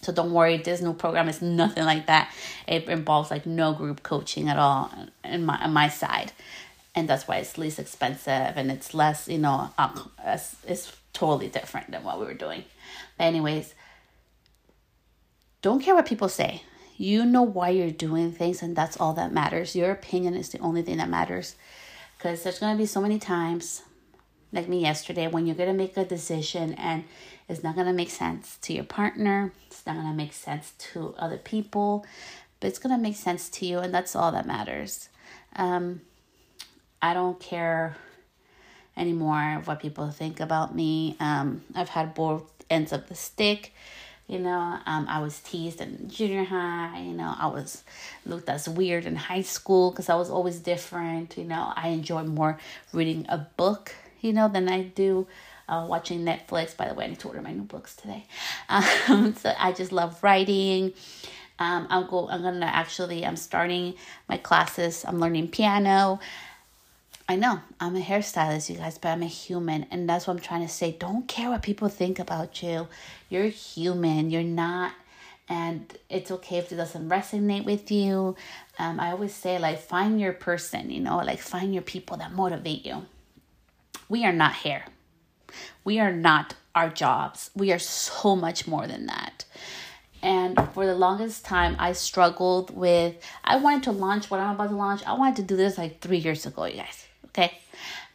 So 0.00 0.12
don't 0.12 0.32
worry, 0.32 0.58
this 0.58 0.80
new 0.80 0.94
program 0.94 1.28
is 1.28 1.42
nothing 1.42 1.84
like 1.84 2.06
that. 2.06 2.32
It 2.68 2.88
involves 2.88 3.32
like 3.32 3.46
no 3.46 3.72
group 3.72 4.04
coaching 4.04 4.48
at 4.48 4.56
all 4.56 4.92
in 5.24 5.44
my 5.44 5.58
on 5.58 5.72
my 5.72 5.88
side, 5.88 6.32
and 6.98 7.08
that's 7.08 7.28
why 7.28 7.36
it's 7.36 7.56
least 7.56 7.78
expensive 7.78 8.52
and 8.56 8.70
it's 8.70 8.92
less, 8.92 9.28
you 9.28 9.38
know, 9.38 9.70
um, 9.78 10.10
it's, 10.24 10.56
it's 10.66 10.96
totally 11.12 11.48
different 11.48 11.90
than 11.90 12.04
what 12.04 12.18
we 12.18 12.26
were 12.26 12.34
doing. 12.34 12.64
But 13.16 13.24
anyways, 13.24 13.74
don't 15.62 15.82
care 15.82 15.94
what 15.94 16.06
people 16.06 16.28
say. 16.28 16.62
You 16.96 17.24
know 17.24 17.42
why 17.42 17.70
you're 17.70 17.92
doing 17.92 18.32
things, 18.32 18.60
and 18.60 18.74
that's 18.74 18.98
all 18.98 19.12
that 19.14 19.32
matters. 19.32 19.76
Your 19.76 19.92
opinion 19.92 20.34
is 20.34 20.48
the 20.48 20.58
only 20.58 20.82
thing 20.82 20.96
that 20.96 21.08
matters. 21.08 21.54
Because 22.16 22.42
there's 22.42 22.58
going 22.58 22.74
to 22.74 22.78
be 22.78 22.86
so 22.86 23.00
many 23.00 23.20
times, 23.20 23.82
like 24.52 24.68
me 24.68 24.80
yesterday, 24.80 25.28
when 25.28 25.46
you're 25.46 25.54
going 25.54 25.68
to 25.68 25.74
make 25.74 25.96
a 25.96 26.04
decision 26.04 26.74
and 26.74 27.04
it's 27.48 27.62
not 27.62 27.76
going 27.76 27.86
to 27.86 27.92
make 27.92 28.10
sense 28.10 28.58
to 28.62 28.72
your 28.72 28.84
partner, 28.84 29.52
it's 29.68 29.86
not 29.86 29.94
going 29.94 30.08
to 30.08 30.14
make 30.14 30.32
sense 30.32 30.72
to 30.78 31.14
other 31.18 31.38
people, 31.38 32.04
but 32.58 32.66
it's 32.66 32.80
going 32.80 32.94
to 32.94 33.00
make 33.00 33.16
sense 33.16 33.48
to 33.50 33.66
you, 33.66 33.78
and 33.78 33.94
that's 33.94 34.16
all 34.16 34.32
that 34.32 34.46
matters. 34.46 35.08
Um, 35.54 36.00
I 37.00 37.14
don't 37.14 37.38
care 37.38 37.96
anymore 38.96 39.62
what 39.64 39.80
people 39.80 40.10
think 40.10 40.40
about 40.40 40.74
me. 40.74 41.16
Um, 41.20 41.62
I've 41.74 41.88
had 41.88 42.14
both 42.14 42.42
ends 42.68 42.92
of 42.92 43.08
the 43.08 43.14
stick. 43.14 43.72
You 44.26 44.38
know, 44.40 44.78
um, 44.84 45.06
I 45.08 45.20
was 45.20 45.40
teased 45.40 45.80
in 45.80 46.10
junior 46.10 46.44
high. 46.44 47.00
You 47.00 47.12
know, 47.14 47.34
I 47.38 47.46
was 47.46 47.82
looked 48.26 48.48
as 48.50 48.68
weird 48.68 49.06
in 49.06 49.16
high 49.16 49.40
school 49.40 49.90
because 49.90 50.10
I 50.10 50.16
was 50.16 50.28
always 50.28 50.58
different. 50.60 51.38
You 51.38 51.44
know, 51.44 51.72
I 51.74 51.88
enjoy 51.88 52.24
more 52.24 52.58
reading 52.92 53.24
a 53.30 53.38
book, 53.38 53.94
you 54.20 54.34
know, 54.34 54.48
than 54.48 54.68
I 54.68 54.82
do 54.82 55.26
uh, 55.66 55.86
watching 55.88 56.24
Netflix. 56.24 56.76
By 56.76 56.88
the 56.88 56.94
way, 56.94 57.04
I 57.04 57.08
need 57.08 57.20
to 57.20 57.28
order 57.28 57.40
my 57.40 57.52
new 57.52 57.62
books 57.62 57.94
today. 57.96 58.26
Um, 59.08 59.34
so 59.34 59.54
I 59.58 59.72
just 59.72 59.92
love 59.92 60.22
writing. 60.22 60.92
Um, 61.58 61.86
I'm 61.88 62.06
go. 62.06 62.28
I'm 62.28 62.42
gonna 62.42 62.66
actually. 62.66 63.24
I'm 63.24 63.36
starting 63.36 63.94
my 64.28 64.36
classes. 64.36 65.04
I'm 65.08 65.18
learning 65.18 65.48
piano. 65.48 66.20
I 67.30 67.36
know 67.36 67.60
I'm 67.78 67.94
a 67.94 68.00
hairstylist, 68.00 68.70
you 68.70 68.76
guys, 68.76 68.96
but 68.96 69.10
I'm 69.10 69.22
a 69.22 69.26
human. 69.26 69.86
And 69.90 70.08
that's 70.08 70.26
what 70.26 70.32
I'm 70.32 70.40
trying 70.40 70.62
to 70.62 70.72
say. 70.72 70.92
Don't 70.92 71.28
care 71.28 71.50
what 71.50 71.62
people 71.62 71.90
think 71.90 72.18
about 72.18 72.62
you. 72.62 72.88
You're 73.28 73.48
human. 73.48 74.30
You're 74.30 74.42
not. 74.42 74.92
And 75.46 75.94
it's 76.08 76.30
okay 76.30 76.56
if 76.56 76.72
it 76.72 76.76
doesn't 76.76 77.06
resonate 77.06 77.66
with 77.66 77.90
you. 77.90 78.34
Um, 78.78 78.98
I 78.98 79.10
always 79.10 79.34
say, 79.34 79.58
like, 79.58 79.78
find 79.78 80.18
your 80.18 80.32
person, 80.32 80.90
you 80.90 81.00
know, 81.00 81.18
like, 81.18 81.40
find 81.40 81.74
your 81.74 81.82
people 81.82 82.16
that 82.16 82.32
motivate 82.32 82.86
you. 82.86 83.04
We 84.08 84.24
are 84.24 84.32
not 84.32 84.54
hair. 84.54 84.86
We 85.84 86.00
are 86.00 86.12
not 86.12 86.54
our 86.74 86.88
jobs. 86.88 87.50
We 87.54 87.72
are 87.72 87.78
so 87.78 88.36
much 88.36 88.66
more 88.66 88.86
than 88.86 89.04
that. 89.06 89.44
And 90.22 90.58
for 90.72 90.86
the 90.86 90.94
longest 90.94 91.44
time, 91.44 91.76
I 91.78 91.92
struggled 91.92 92.74
with. 92.74 93.16
I 93.44 93.56
wanted 93.56 93.82
to 93.84 93.92
launch 93.92 94.30
what 94.30 94.40
I'm 94.40 94.54
about 94.54 94.70
to 94.70 94.76
launch. 94.76 95.02
I 95.04 95.12
wanted 95.12 95.36
to 95.36 95.42
do 95.42 95.56
this 95.56 95.76
like 95.76 96.00
three 96.00 96.18
years 96.18 96.46
ago, 96.46 96.64
you 96.64 96.76
guys 96.76 97.07
Okay. 97.28 97.58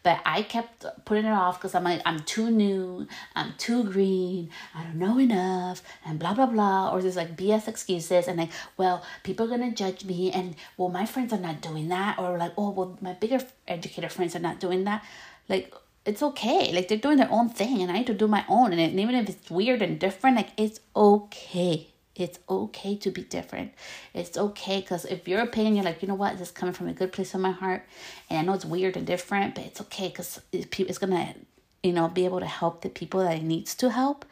But 0.03 0.19
I 0.25 0.41
kept 0.41 0.85
putting 1.05 1.23
it 1.23 1.31
off 1.31 1.59
because 1.59 1.73
I'm 1.73 1.85
like, 1.85 2.01
I'm 2.05 2.19
too 2.23 2.51
new, 2.51 3.07
I'm 3.37 3.53
too 3.57 3.85
green, 3.85 4.49
I 4.75 4.83
don't 4.83 4.95
know 4.95 5.17
enough, 5.17 5.81
and 6.05 6.19
blah, 6.19 6.33
blah, 6.33 6.47
blah. 6.47 6.91
Or 6.91 7.01
there's 7.01 7.15
like 7.15 7.37
BS 7.37 7.69
excuses, 7.69 8.27
and 8.27 8.37
like, 8.37 8.51
well, 8.75 9.01
people 9.23 9.45
are 9.45 9.57
going 9.57 9.69
to 9.69 9.73
judge 9.73 10.03
me, 10.03 10.29
and 10.33 10.55
well, 10.75 10.89
my 10.89 11.05
friends 11.05 11.31
are 11.31 11.39
not 11.39 11.61
doing 11.61 11.87
that. 11.87 12.19
Or 12.19 12.37
like, 12.37 12.51
oh, 12.57 12.71
well, 12.71 12.97
my 12.99 13.13
bigger 13.13 13.39
educator 13.65 14.09
friends 14.09 14.35
are 14.35 14.39
not 14.39 14.59
doing 14.59 14.83
that. 14.83 15.05
Like, 15.47 15.73
it's 16.05 16.21
okay. 16.21 16.73
Like, 16.73 16.89
they're 16.89 16.97
doing 16.97 17.15
their 17.17 17.31
own 17.31 17.47
thing, 17.47 17.81
and 17.81 17.89
I 17.89 17.99
need 17.99 18.07
to 18.07 18.13
do 18.13 18.27
my 18.27 18.43
own. 18.49 18.73
And 18.73 18.99
even 18.99 19.15
if 19.15 19.29
it's 19.29 19.49
weird 19.49 19.81
and 19.81 19.97
different, 19.97 20.35
like, 20.35 20.49
it's 20.57 20.81
okay. 20.93 21.92
It's 22.15 22.39
okay 22.47 22.95
to 22.97 23.09
be 23.09 23.23
different. 23.23 23.73
It's 24.13 24.37
okay 24.37 24.81
because 24.81 25.05
if 25.05 25.27
your 25.27 25.41
opinion, 25.41 25.75
you're 25.75 25.85
like, 25.85 26.01
you 26.01 26.07
know 26.07 26.13
what, 26.13 26.33
this 26.33 26.49
is 26.49 26.51
coming 26.51 26.73
from 26.73 26.87
a 26.87 26.93
good 26.93 27.11
place 27.11 27.33
in 27.33 27.41
my 27.41 27.51
heart, 27.51 27.85
and 28.29 28.39
I 28.39 28.43
know 28.43 28.53
it's 28.53 28.65
weird 28.65 28.95
and 28.97 29.07
different, 29.07 29.55
but 29.55 29.65
it's 29.65 29.81
okay 29.81 30.09
because 30.09 30.39
it's 30.51 30.97
gonna, 30.99 31.33
you 31.81 31.91
know, 31.91 32.07
be 32.07 32.25
able 32.25 32.39
to 32.39 32.45
help 32.45 32.81
the 32.81 32.89
people 32.89 33.21
that 33.21 33.37
it 33.37 33.43
needs 33.43 33.73
to 33.75 33.89
help. 33.89 34.25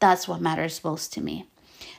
That's 0.00 0.26
what 0.26 0.40
matters 0.40 0.82
most 0.82 1.12
to 1.14 1.20
me, 1.20 1.48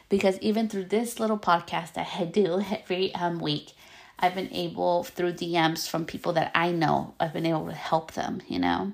because 0.09 0.37
even 0.39 0.67
through 0.67 0.85
this 0.85 1.19
little 1.19 1.39
podcast 1.39 1.93
that 1.93 2.09
I 2.19 2.25
do 2.25 2.61
every 2.71 3.15
um, 3.15 3.39
week, 3.39 3.71
I've 4.19 4.35
been 4.35 4.51
able 4.53 5.05
through 5.05 5.33
DMs 5.33 5.87
from 5.89 6.05
people 6.05 6.33
that 6.33 6.51
I 6.53 6.71
know, 6.71 7.15
I've 7.21 7.33
been 7.33 7.45
able 7.45 7.67
to 7.67 7.73
help 7.73 8.11
them, 8.13 8.41
you 8.49 8.59
know, 8.59 8.91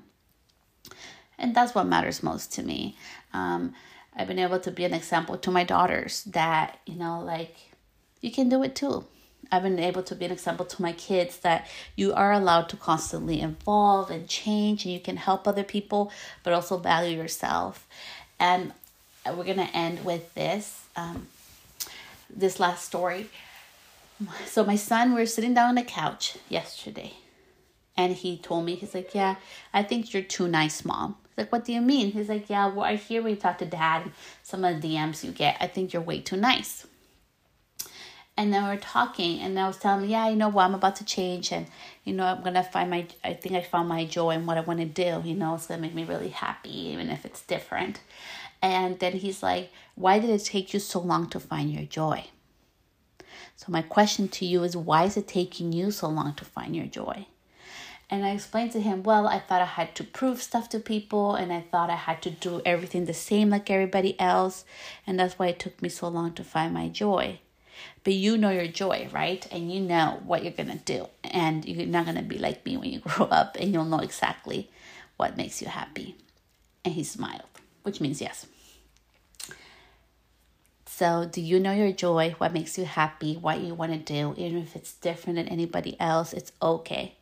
and 1.39 1.55
that's 1.55 1.73
what 1.73 1.87
matters 1.87 2.21
most 2.21 2.53
to 2.53 2.63
me. 2.63 2.95
Um, 3.33 3.73
I've 4.15 4.27
been 4.27 4.39
able 4.39 4.59
to 4.59 4.71
be 4.71 4.83
an 4.83 4.93
example 4.93 5.37
to 5.37 5.51
my 5.51 5.63
daughters 5.63 6.23
that, 6.25 6.79
you 6.85 6.95
know, 6.95 7.21
like 7.21 7.55
you 8.19 8.31
can 8.31 8.49
do 8.49 8.63
it 8.63 8.75
too. 8.75 9.05
I've 9.51 9.63
been 9.63 9.79
able 9.79 10.03
to 10.03 10.15
be 10.15 10.25
an 10.25 10.31
example 10.31 10.65
to 10.65 10.81
my 10.81 10.93
kids 10.93 11.37
that 11.39 11.67
you 11.95 12.13
are 12.13 12.31
allowed 12.31 12.69
to 12.69 12.77
constantly 12.77 13.41
evolve 13.41 14.09
and 14.09 14.27
change 14.27 14.85
and 14.85 14.93
you 14.93 14.99
can 14.99 15.17
help 15.17 15.47
other 15.47 15.63
people, 15.63 16.11
but 16.43 16.53
also 16.53 16.77
value 16.77 17.17
yourself. 17.17 17.87
And 18.39 18.73
we're 19.25 19.43
going 19.43 19.57
to 19.57 19.75
end 19.75 20.05
with 20.05 20.33
this 20.33 20.85
um, 20.95 21.27
this 22.29 22.59
last 22.59 22.85
story. 22.85 23.29
So, 24.45 24.63
my 24.63 24.75
son, 24.75 25.13
we 25.13 25.21
are 25.21 25.25
sitting 25.25 25.53
down 25.53 25.69
on 25.69 25.75
the 25.75 25.83
couch 25.83 26.37
yesterday 26.47 27.13
and 27.97 28.13
he 28.13 28.37
told 28.37 28.65
me, 28.65 28.75
he's 28.75 28.93
like, 28.93 29.13
Yeah, 29.13 29.35
I 29.73 29.83
think 29.83 30.13
you're 30.13 30.23
too 30.23 30.47
nice, 30.47 30.85
mom 30.85 31.17
like, 31.41 31.51
what 31.51 31.65
do 31.65 31.73
you 31.73 31.81
mean? 31.81 32.11
He's 32.11 32.29
like, 32.29 32.49
yeah, 32.49 32.67
well, 32.67 32.85
I 32.85 32.95
hear 32.95 33.21
when 33.21 33.31
you 33.31 33.35
talk 33.35 33.57
to 33.57 33.65
dad, 33.65 34.11
some 34.43 34.63
of 34.63 34.81
the 34.81 34.95
DMs 34.95 35.23
you 35.23 35.31
get, 35.31 35.57
I 35.59 35.67
think 35.67 35.91
you're 35.91 36.01
way 36.01 36.21
too 36.21 36.37
nice. 36.37 36.85
And 38.37 38.53
then 38.53 38.63
we 38.63 38.69
are 38.69 38.77
talking, 38.77 39.39
and 39.39 39.59
I 39.59 39.67
was 39.67 39.77
telling 39.77 40.05
him, 40.05 40.09
yeah, 40.09 40.29
you 40.29 40.35
know 40.35 40.49
what, 40.49 40.63
I'm 40.63 40.73
about 40.73 40.95
to 40.97 41.05
change, 41.05 41.51
and 41.51 41.67
you 42.05 42.13
know, 42.13 42.25
I'm 42.25 42.41
gonna 42.41 42.63
find 42.63 42.89
my, 42.89 43.05
I 43.23 43.33
think 43.33 43.55
I 43.55 43.61
found 43.61 43.89
my 43.89 44.05
joy 44.05 44.31
and 44.31 44.47
what 44.47 44.57
I 44.57 44.61
want 44.61 44.79
to 44.79 44.85
do. 44.85 45.21
You 45.27 45.35
know, 45.35 45.55
it's 45.55 45.67
gonna 45.67 45.81
make 45.81 45.93
me 45.93 46.05
really 46.05 46.29
happy, 46.29 46.75
even 46.89 47.09
if 47.09 47.25
it's 47.25 47.41
different. 47.41 47.99
And 48.61 48.99
then 48.99 49.13
he's 49.13 49.43
like, 49.43 49.71
why 49.95 50.19
did 50.19 50.29
it 50.29 50.45
take 50.45 50.73
you 50.73 50.79
so 50.79 50.99
long 50.99 51.29
to 51.31 51.39
find 51.39 51.71
your 51.71 51.83
joy? 51.83 52.25
So 53.57 53.65
my 53.71 53.81
question 53.81 54.27
to 54.29 54.45
you 54.45 54.63
is, 54.63 54.77
why 54.77 55.03
is 55.03 55.17
it 55.17 55.27
taking 55.27 55.73
you 55.73 55.91
so 55.91 56.07
long 56.07 56.33
to 56.35 56.45
find 56.45 56.75
your 56.75 56.87
joy? 56.87 57.27
And 58.11 58.25
I 58.25 58.31
explained 58.31 58.73
to 58.73 58.81
him, 58.81 59.03
well, 59.03 59.25
I 59.25 59.39
thought 59.39 59.61
I 59.61 59.65
had 59.65 59.95
to 59.95 60.03
prove 60.03 60.41
stuff 60.41 60.67
to 60.69 60.79
people 60.79 61.35
and 61.35 61.53
I 61.53 61.61
thought 61.61 61.89
I 61.89 61.95
had 61.95 62.21
to 62.23 62.29
do 62.29 62.61
everything 62.65 63.05
the 63.05 63.13
same 63.13 63.49
like 63.49 63.69
everybody 63.69 64.19
else. 64.19 64.65
And 65.07 65.17
that's 65.17 65.39
why 65.39 65.47
it 65.47 65.59
took 65.59 65.81
me 65.81 65.87
so 65.87 66.09
long 66.09 66.33
to 66.33 66.43
find 66.43 66.73
my 66.73 66.89
joy. 66.89 67.39
But 68.03 68.13
you 68.13 68.37
know 68.37 68.49
your 68.49 68.67
joy, 68.67 69.07
right? 69.13 69.47
And 69.49 69.71
you 69.71 69.79
know 69.79 70.19
what 70.25 70.43
you're 70.43 70.51
going 70.51 70.77
to 70.77 70.77
do. 70.77 71.07
And 71.23 71.63
you're 71.63 71.87
not 71.87 72.03
going 72.03 72.17
to 72.17 72.21
be 72.21 72.37
like 72.37 72.65
me 72.65 72.75
when 72.75 72.91
you 72.91 72.99
grow 73.05 73.27
up 73.27 73.55
and 73.57 73.71
you'll 73.71 73.85
know 73.85 73.99
exactly 73.99 74.69
what 75.15 75.37
makes 75.37 75.61
you 75.61 75.69
happy. 75.69 76.17
And 76.83 76.93
he 76.93 77.05
smiled, 77.05 77.47
which 77.83 78.01
means 78.01 78.19
yes. 78.19 78.45
So, 80.85 81.29
do 81.31 81.39
you 81.39 81.59
know 81.59 81.71
your 81.71 81.93
joy? 81.93 82.35
What 82.37 82.51
makes 82.51 82.77
you 82.77 82.83
happy? 82.83 83.35
What 83.35 83.61
you 83.61 83.73
want 83.73 83.93
to 83.93 83.97
do? 83.97 84.35
Even 84.37 84.61
if 84.61 84.75
it's 84.75 84.93
different 84.93 85.37
than 85.37 85.47
anybody 85.47 85.95
else, 85.99 86.33
it's 86.33 86.51
okay 86.61 87.15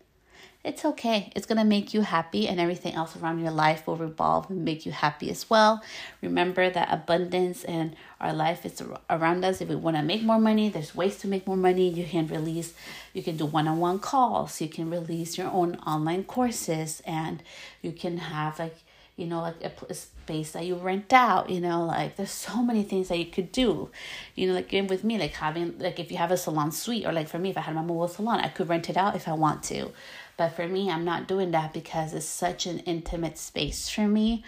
it's 0.61 0.83
okay. 0.83 1.31
It's 1.35 1.45
going 1.45 1.57
to 1.57 1.63
make 1.63 1.93
you 1.93 2.01
happy, 2.01 2.47
and 2.47 2.59
everything 2.59 2.93
else 2.93 3.15
around 3.15 3.39
your 3.39 3.51
life 3.51 3.87
will 3.87 3.95
revolve 3.95 4.49
and 4.49 4.65
make 4.65 4.85
you 4.85 4.91
happy 4.91 5.29
as 5.29 5.49
well. 5.49 5.81
Remember 6.21 6.69
that 6.69 6.91
abundance 6.91 7.63
and 7.63 7.95
our 8.19 8.33
life 8.33 8.65
is 8.65 8.83
around 9.09 9.45
us. 9.45 9.61
If 9.61 9.69
we 9.69 9.75
want 9.75 9.95
to 9.95 10.03
make 10.03 10.21
more 10.21 10.39
money, 10.39 10.67
there's 10.67 10.93
ways 10.93 11.17
to 11.19 11.27
make 11.27 11.47
more 11.47 11.55
money. 11.55 11.87
You 11.87 12.05
can 12.05 12.27
release, 12.27 12.73
you 13.13 13.23
can 13.23 13.37
do 13.37 13.45
one 13.45 13.69
on 13.69 13.79
one 13.79 13.99
calls, 13.99 14.59
you 14.59 14.67
can 14.67 14.89
release 14.89 15.37
your 15.37 15.49
own 15.49 15.75
online 15.87 16.25
courses, 16.25 17.01
and 17.05 17.41
you 17.81 17.93
can 17.93 18.17
have 18.17 18.59
like 18.59 18.75
you 19.19 19.27
know, 19.27 19.41
like 19.41 19.61
a, 19.63 19.71
a, 19.89 19.93
space 19.93 20.51
that 20.51 20.65
you 20.65 20.75
rent 20.75 21.11
out, 21.11 21.49
you 21.49 21.59
know, 21.59 21.85
like 21.85 22.15
there's 22.15 22.31
so 22.31 22.61
many 22.61 22.83
things 22.83 23.09
that 23.09 23.17
you 23.17 23.25
could 23.25 23.51
do, 23.51 23.89
you 24.35 24.47
know, 24.47 24.53
like 24.53 24.71
with 24.89 25.03
me, 25.03 25.17
like 25.17 25.33
having, 25.33 25.77
like 25.79 25.99
if 25.99 26.11
you 26.11 26.17
have 26.17 26.31
a 26.31 26.37
salon 26.37 26.71
suite, 26.71 27.05
or 27.05 27.11
like 27.11 27.27
for 27.27 27.39
me, 27.39 27.49
if 27.49 27.57
I 27.57 27.61
had 27.61 27.75
my 27.75 27.81
mobile 27.81 28.07
salon, 28.07 28.39
I 28.39 28.47
could 28.47 28.69
rent 28.69 28.89
it 28.89 28.97
out 28.97 29.15
if 29.15 29.27
I 29.27 29.33
want 29.33 29.63
to. 29.63 29.91
But 30.37 30.55
for 30.55 30.67
me, 30.67 30.89
I'm 30.89 31.03
not 31.03 31.27
doing 31.27 31.51
that 31.51 31.73
because 31.73 32.13
it's 32.13 32.25
such 32.25 32.65
an 32.65 32.79
intimate 32.79 33.37
space 33.37 33.89
for 33.89 34.07
me. 34.07 34.43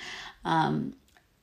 Um, 0.45 0.93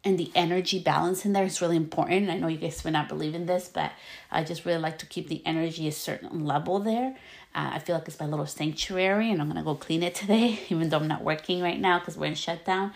and 0.05 0.17
the 0.17 0.31
energy 0.35 0.79
balance 0.79 1.25
in 1.25 1.33
there 1.33 1.45
is 1.45 1.61
really 1.61 1.77
important. 1.77 2.31
I 2.31 2.39
know 2.39 2.47
you 2.47 2.57
guys 2.57 2.85
may 2.85 2.91
not 2.91 3.09
believe 3.09 3.35
in 3.35 3.47
this, 3.47 3.69
but 3.69 3.93
I 4.31 4.45
just 4.45 4.65
really 4.65 4.81
like 4.81 4.99
to 4.99 5.07
keep 5.07 5.29
the 5.29 5.43
energy 5.45 5.87
a 5.89 5.93
certain 5.93 6.47
level 6.47 6.79
there. 6.79 7.17
Uh, 7.55 7.73
I 7.75 7.79
feel 7.79 7.97
like 7.97 8.07
it's 8.07 8.21
my 8.21 8.27
little 8.27 8.47
sanctuary, 8.47 9.31
and 9.31 9.41
I'm 9.41 9.49
gonna 9.49 9.65
go 9.65 9.75
clean 9.75 10.03
it 10.03 10.15
today, 10.15 10.61
even 10.69 10.89
though 10.89 10.99
I'm 10.99 11.09
not 11.09 11.23
working 11.23 11.61
right 11.61 11.79
now 11.79 11.99
because 11.99 12.17
we're 12.17 12.27
in 12.27 12.35
shutdown. 12.35 12.93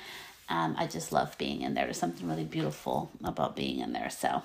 Um, 0.52 0.74
I 0.76 0.86
just 0.86 1.12
love 1.12 1.36
being 1.38 1.62
in 1.62 1.72
there. 1.72 1.84
There's 1.84 1.96
something 1.96 2.28
really 2.28 2.44
beautiful 2.44 3.10
about 3.24 3.56
being 3.56 3.78
in 3.78 3.94
there. 3.94 4.10
So 4.10 4.42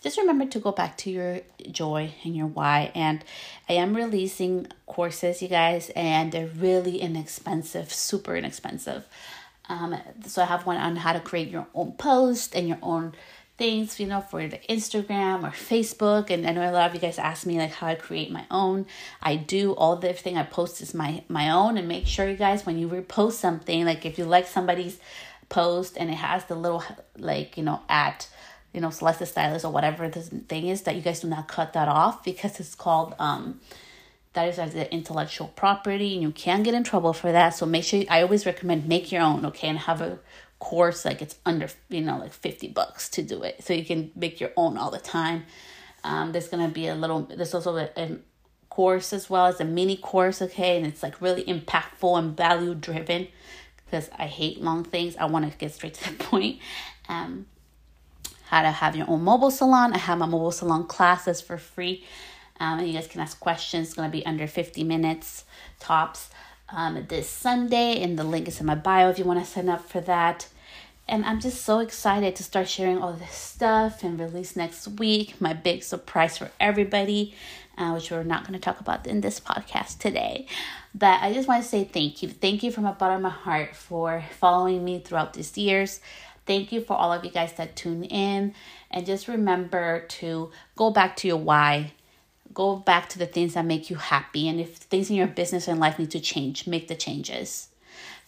just 0.00 0.16
remember 0.16 0.46
to 0.46 0.60
go 0.60 0.70
back 0.70 0.96
to 0.98 1.10
your 1.10 1.40
joy 1.72 2.12
and 2.22 2.36
your 2.36 2.46
why. 2.46 2.92
And 2.94 3.24
I 3.68 3.72
am 3.72 3.96
releasing 3.96 4.68
courses, 4.86 5.42
you 5.42 5.48
guys, 5.48 5.90
and 5.96 6.30
they're 6.30 6.46
really 6.46 7.00
inexpensive, 7.00 7.92
super 7.92 8.36
inexpensive. 8.36 9.04
Um, 9.68 9.96
so 10.26 10.42
I 10.42 10.44
have 10.46 10.64
one 10.64 10.76
on 10.76 10.94
how 10.94 11.12
to 11.12 11.20
create 11.20 11.48
your 11.48 11.66
own 11.74 11.92
post 11.92 12.54
and 12.54 12.68
your 12.68 12.78
own 12.82 13.14
things, 13.58 14.00
you 14.00 14.06
know, 14.06 14.20
for 14.20 14.46
the 14.46 14.58
Instagram 14.68 15.44
or 15.44 15.50
Facebook. 15.50 16.30
And 16.30 16.46
I 16.46 16.52
know 16.52 16.68
a 16.68 16.72
lot 16.72 16.88
of 16.88 16.94
you 16.94 17.00
guys 17.00 17.18
ask 17.18 17.46
me 17.46 17.58
like 17.58 17.72
how 17.72 17.86
I 17.86 17.94
create 17.94 18.30
my 18.30 18.44
own. 18.50 18.86
I 19.22 19.36
do 19.36 19.72
all 19.72 19.96
the 19.96 20.12
thing 20.12 20.36
I 20.36 20.42
post 20.42 20.80
is 20.80 20.94
my 20.94 21.22
my 21.28 21.50
own. 21.50 21.76
And 21.76 21.88
make 21.88 22.06
sure 22.06 22.28
you 22.28 22.36
guys 22.36 22.66
when 22.66 22.78
you 22.78 22.88
repost 22.88 23.32
something, 23.32 23.84
like 23.84 24.04
if 24.04 24.18
you 24.18 24.24
like 24.24 24.46
somebody's 24.46 24.98
post 25.48 25.96
and 25.98 26.08
it 26.10 26.14
has 26.14 26.46
the 26.46 26.54
little 26.54 26.82
like 27.18 27.56
you 27.56 27.62
know 27.62 27.82
at 27.88 28.28
you 28.72 28.80
know, 28.80 28.90
Celeste 28.90 29.26
Stylist 29.26 29.64
or 29.64 29.70
whatever 29.70 30.08
the 30.08 30.22
thing 30.22 30.68
is, 30.68 30.82
that 30.82 30.96
you 30.96 31.02
guys 31.02 31.20
do 31.20 31.28
not 31.28 31.46
cut 31.46 31.74
that 31.74 31.88
off 31.88 32.24
because 32.24 32.58
it's 32.58 32.74
called 32.74 33.14
um 33.18 33.60
that 34.32 34.48
is 34.48 34.58
as 34.58 34.72
the 34.72 34.90
intellectual 34.92 35.48
property 35.48 36.14
and 36.14 36.22
you 36.22 36.30
can 36.30 36.62
get 36.62 36.72
in 36.72 36.84
trouble 36.84 37.12
for 37.12 37.32
that. 37.32 37.50
So 37.50 37.66
make 37.66 37.84
sure 37.84 38.02
I 38.08 38.22
always 38.22 38.46
recommend 38.46 38.88
make 38.88 39.12
your 39.12 39.22
own, 39.22 39.44
okay, 39.46 39.68
and 39.68 39.78
have 39.78 40.00
a 40.00 40.18
course 40.62 41.04
like 41.04 41.20
it's 41.20 41.36
under 41.44 41.68
you 41.88 42.00
know 42.00 42.16
like 42.18 42.32
50 42.32 42.68
bucks 42.68 43.08
to 43.10 43.22
do 43.22 43.42
it. 43.42 43.64
So 43.64 43.72
you 43.72 43.84
can 43.84 44.12
make 44.14 44.40
your 44.40 44.52
own 44.56 44.78
all 44.78 44.92
the 44.92 45.00
time. 45.00 45.44
Um 46.04 46.30
there's 46.30 46.46
gonna 46.46 46.68
be 46.68 46.86
a 46.86 46.94
little 46.94 47.22
there's 47.22 47.52
also 47.52 47.76
a, 47.76 47.90
a 47.96 48.18
course 48.70 49.12
as 49.12 49.28
well. 49.28 49.46
As 49.46 49.60
a 49.60 49.64
mini 49.64 49.96
course 49.96 50.40
okay? 50.40 50.76
And 50.76 50.86
it's 50.86 51.02
like 51.02 51.20
really 51.20 51.42
impactful 51.44 52.16
and 52.16 52.36
value 52.36 52.76
driven 52.76 53.26
because 53.84 54.08
i 54.16 54.26
hate 54.26 54.62
long 54.62 54.84
things. 54.84 55.16
I 55.16 55.24
want 55.24 55.50
to 55.50 55.58
get 55.58 55.74
straight 55.74 55.94
to 55.94 56.12
the 56.12 56.24
point. 56.30 56.60
Um 57.08 57.46
how 58.44 58.62
to 58.62 58.70
have 58.70 58.94
your 58.94 59.10
own 59.10 59.24
mobile 59.24 59.50
salon. 59.50 59.92
I 59.94 59.98
have 59.98 60.18
my 60.18 60.26
mobile 60.26 60.52
salon 60.52 60.86
classes 60.86 61.40
for 61.40 61.58
free. 61.58 62.04
Um, 62.60 62.78
and 62.78 62.86
you 62.86 62.94
guys 62.94 63.08
can 63.08 63.20
ask 63.20 63.40
questions. 63.40 63.88
It's 63.88 63.96
to 63.96 64.08
be 64.08 64.24
under 64.24 64.46
50 64.46 64.84
minutes 64.84 65.44
tops 65.80 66.30
um, 66.72 67.04
this 67.08 67.28
Sunday. 67.28 68.02
And 68.02 68.18
the 68.18 68.24
link 68.24 68.48
is 68.48 68.60
in 68.60 68.66
my 68.66 68.74
bio 68.74 69.10
if 69.10 69.18
you 69.18 69.24
want 69.24 69.40
to 69.40 69.50
sign 69.50 69.68
up 69.68 69.88
for 69.88 70.00
that. 70.00 70.48
And 71.08 71.24
I'm 71.24 71.40
just 71.40 71.62
so 71.62 71.80
excited 71.80 72.36
to 72.36 72.42
start 72.42 72.68
sharing 72.68 72.98
all 72.98 73.12
this 73.12 73.34
stuff 73.34 74.02
and 74.02 74.18
release 74.18 74.56
next 74.56 74.86
week. 74.88 75.40
My 75.40 75.52
big 75.52 75.82
surprise 75.82 76.38
for 76.38 76.50
everybody, 76.60 77.34
uh, 77.76 77.92
which 77.92 78.10
we're 78.10 78.22
not 78.22 78.42
going 78.42 78.54
to 78.54 78.58
talk 78.58 78.80
about 78.80 79.06
in 79.06 79.20
this 79.20 79.40
podcast 79.40 79.98
today. 79.98 80.46
But 80.94 81.20
I 81.22 81.32
just 81.32 81.48
want 81.48 81.62
to 81.62 81.68
say 81.68 81.84
thank 81.84 82.22
you. 82.22 82.28
Thank 82.28 82.62
you 82.62 82.70
from 82.70 82.84
the 82.84 82.92
bottom 82.92 83.16
of 83.16 83.22
my 83.22 83.30
heart 83.30 83.74
for 83.74 84.24
following 84.38 84.84
me 84.84 85.00
throughout 85.00 85.34
these 85.34 85.56
years. 85.58 86.00
Thank 86.46 86.72
you 86.72 86.80
for 86.80 86.94
all 86.94 87.12
of 87.12 87.24
you 87.24 87.30
guys 87.30 87.52
that 87.54 87.76
tune 87.76 88.04
in. 88.04 88.54
And 88.90 89.06
just 89.06 89.28
remember 89.28 90.06
to 90.08 90.50
go 90.76 90.90
back 90.90 91.16
to 91.16 91.28
your 91.28 91.36
why. 91.36 91.92
Go 92.54 92.76
back 92.76 93.08
to 93.10 93.18
the 93.18 93.26
things 93.26 93.54
that 93.54 93.64
make 93.64 93.90
you 93.90 93.96
happy. 93.96 94.48
And 94.48 94.60
if 94.60 94.76
things 94.76 95.10
in 95.10 95.16
your 95.16 95.26
business 95.26 95.68
and 95.68 95.80
life 95.80 95.98
need 95.98 96.10
to 96.12 96.20
change, 96.20 96.66
make 96.66 96.88
the 96.88 96.94
changes. 96.94 97.68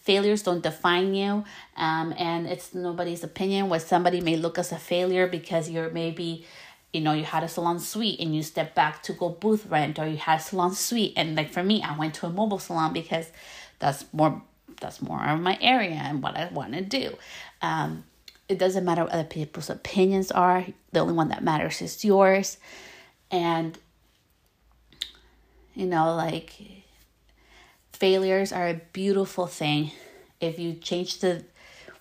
Failures 0.01 0.43
don't 0.43 0.61
define 0.61 1.15
you. 1.15 1.43
Um, 1.75 2.13
and 2.17 2.47
it's 2.47 2.73
nobody's 2.73 3.23
opinion 3.23 3.69
what 3.69 3.81
somebody 3.81 4.21
may 4.21 4.35
look 4.35 4.57
as 4.57 4.71
a 4.71 4.77
failure 4.77 5.27
because 5.27 5.69
you're 5.69 5.89
maybe 5.89 6.45
you 6.95 7.01
know, 7.01 7.11
you 7.11 7.25
had 7.25 7.43
a 7.43 7.49
salon 7.49 7.77
suite 7.77 8.21
and 8.21 8.33
you 8.33 8.41
step 8.41 8.73
back 8.73 9.03
to 9.03 9.11
go 9.11 9.27
booth 9.27 9.65
rent, 9.65 9.99
or 9.99 10.07
you 10.07 10.15
had 10.15 10.39
a 10.39 10.41
salon 10.41 10.73
suite. 10.73 11.11
And 11.17 11.35
like 11.35 11.49
for 11.49 11.61
me, 11.61 11.81
I 11.83 11.97
went 11.97 12.13
to 12.15 12.25
a 12.25 12.29
mobile 12.29 12.57
salon 12.57 12.93
because 12.93 13.31
that's 13.79 14.05
more 14.13 14.41
that's 14.79 15.01
more 15.01 15.21
of 15.25 15.41
my 15.41 15.57
area 15.61 15.99
and 16.01 16.23
what 16.23 16.37
I 16.37 16.47
want 16.47 16.71
to 16.73 16.81
do. 16.81 17.17
Um, 17.61 18.05
it 18.47 18.57
doesn't 18.57 18.85
matter 18.85 19.03
what 19.03 19.11
other 19.11 19.25
people's 19.25 19.69
opinions 19.69 20.31
are. 20.31 20.65
The 20.93 20.99
only 21.01 21.13
one 21.13 21.29
that 21.29 21.43
matters 21.43 21.81
is 21.81 22.05
yours. 22.05 22.57
And, 23.31 23.77
you 25.75 25.85
know, 25.85 26.15
like 26.15 26.55
failures 27.91 28.51
are 28.51 28.67
a 28.67 28.81
beautiful 28.93 29.47
thing. 29.47 29.91
If 30.39 30.57
you 30.59 30.73
change 30.73 31.19
the 31.19 31.45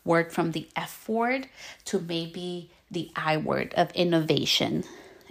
word 0.05 0.33
from 0.33 0.53
the 0.53 0.69
F 0.77 1.09
word 1.09 1.49
to 1.87 1.99
maybe 1.99 2.71
the 2.91 3.11
I 3.17 3.37
word 3.37 3.75
of 3.77 3.91
innovation. 3.93 4.85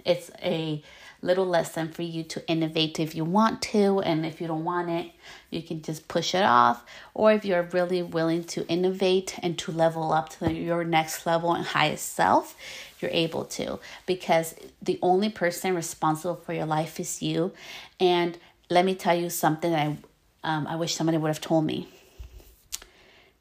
It's 0.04 0.30
a 0.42 0.82
little 1.24 1.46
lesson 1.46 1.88
for 1.88 2.02
you 2.02 2.22
to 2.22 2.46
innovate 2.46 3.00
if 3.00 3.14
you 3.14 3.24
want 3.24 3.62
to, 3.62 4.00
and 4.00 4.26
if 4.26 4.40
you 4.40 4.46
don't 4.46 4.64
want 4.64 4.90
it, 4.90 5.10
you 5.50 5.62
can 5.62 5.80
just 5.82 6.06
push 6.06 6.34
it 6.34 6.42
off. 6.42 6.84
Or 7.14 7.32
if 7.32 7.44
you're 7.44 7.62
really 7.62 8.02
willing 8.02 8.44
to 8.44 8.66
innovate 8.68 9.38
and 9.42 9.58
to 9.60 9.72
level 9.72 10.12
up 10.12 10.28
to 10.38 10.52
your 10.52 10.84
next 10.84 11.26
level 11.26 11.54
and 11.54 11.64
highest 11.64 12.12
self, 12.12 12.56
you're 13.00 13.10
able 13.10 13.44
to 13.44 13.78
because 14.06 14.54
the 14.80 14.98
only 15.02 15.30
person 15.30 15.74
responsible 15.74 16.36
for 16.36 16.52
your 16.52 16.66
life 16.66 17.00
is 17.00 17.22
you. 17.22 17.52
And 17.98 18.38
let 18.70 18.84
me 18.84 18.94
tell 18.94 19.14
you 19.14 19.30
something 19.30 19.70
that 19.70 19.80
I 19.80 19.96
um, 20.44 20.66
I 20.66 20.76
wish 20.76 20.94
somebody 20.94 21.16
would 21.16 21.28
have 21.28 21.40
told 21.40 21.64
me. 21.64 21.88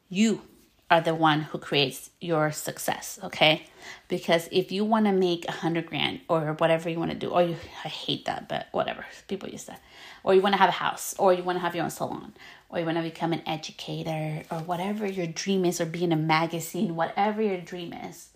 You 0.10 0.42
are 0.90 1.02
the 1.02 1.16
one 1.16 1.42
who 1.42 1.58
creates 1.58 2.12
your 2.22 2.52
success, 2.52 3.20
okay? 3.24 3.66
Because 4.08 4.48
if 4.52 4.72
you 4.72 4.86
want 4.86 5.06
to 5.06 5.12
make 5.12 5.48
a 5.48 5.52
hundred 5.52 5.88
grand 5.88 6.22
or 6.28 6.54
whatever 6.54 6.90
you 6.90 7.00
want 7.00 7.12
to 7.12 7.18
do, 7.18 7.30
or 7.30 7.42
you, 7.42 7.56
I 7.84 7.88
hate 7.88 8.26
that, 8.26 8.48
but 8.48 8.68
whatever, 8.72 9.06
people 9.28 9.50
use 9.50 9.64
that, 9.66 9.82
or 10.24 10.36
you 10.36 10.42
want 10.42 10.54
to 10.54 10.60
have 10.60 10.70
a 10.70 10.74
house, 10.74 11.16
or 11.18 11.34
you 11.34 11.44
want 11.44 11.58
to 11.58 11.62
have 11.62 11.76
your 11.76 11.84
own 11.84 11.90
salon, 11.90 12.34
or 12.70 12.80
you 12.80 12.86
want 12.86 12.98
to 12.98 13.04
become 13.04 13.34
an 13.34 13.42
educator, 13.48 14.44
or 14.52 14.60
whatever 14.60 15.08
your 15.08 15.28
dream 15.28 15.66
is, 15.66 15.82
or 15.82 15.86
be 15.86 16.04
in 16.04 16.12
a 16.12 16.18
magazine, 16.18 16.96
whatever 16.96 17.42
your 17.42 17.60
dream 17.60 17.94
is, 17.94 18.30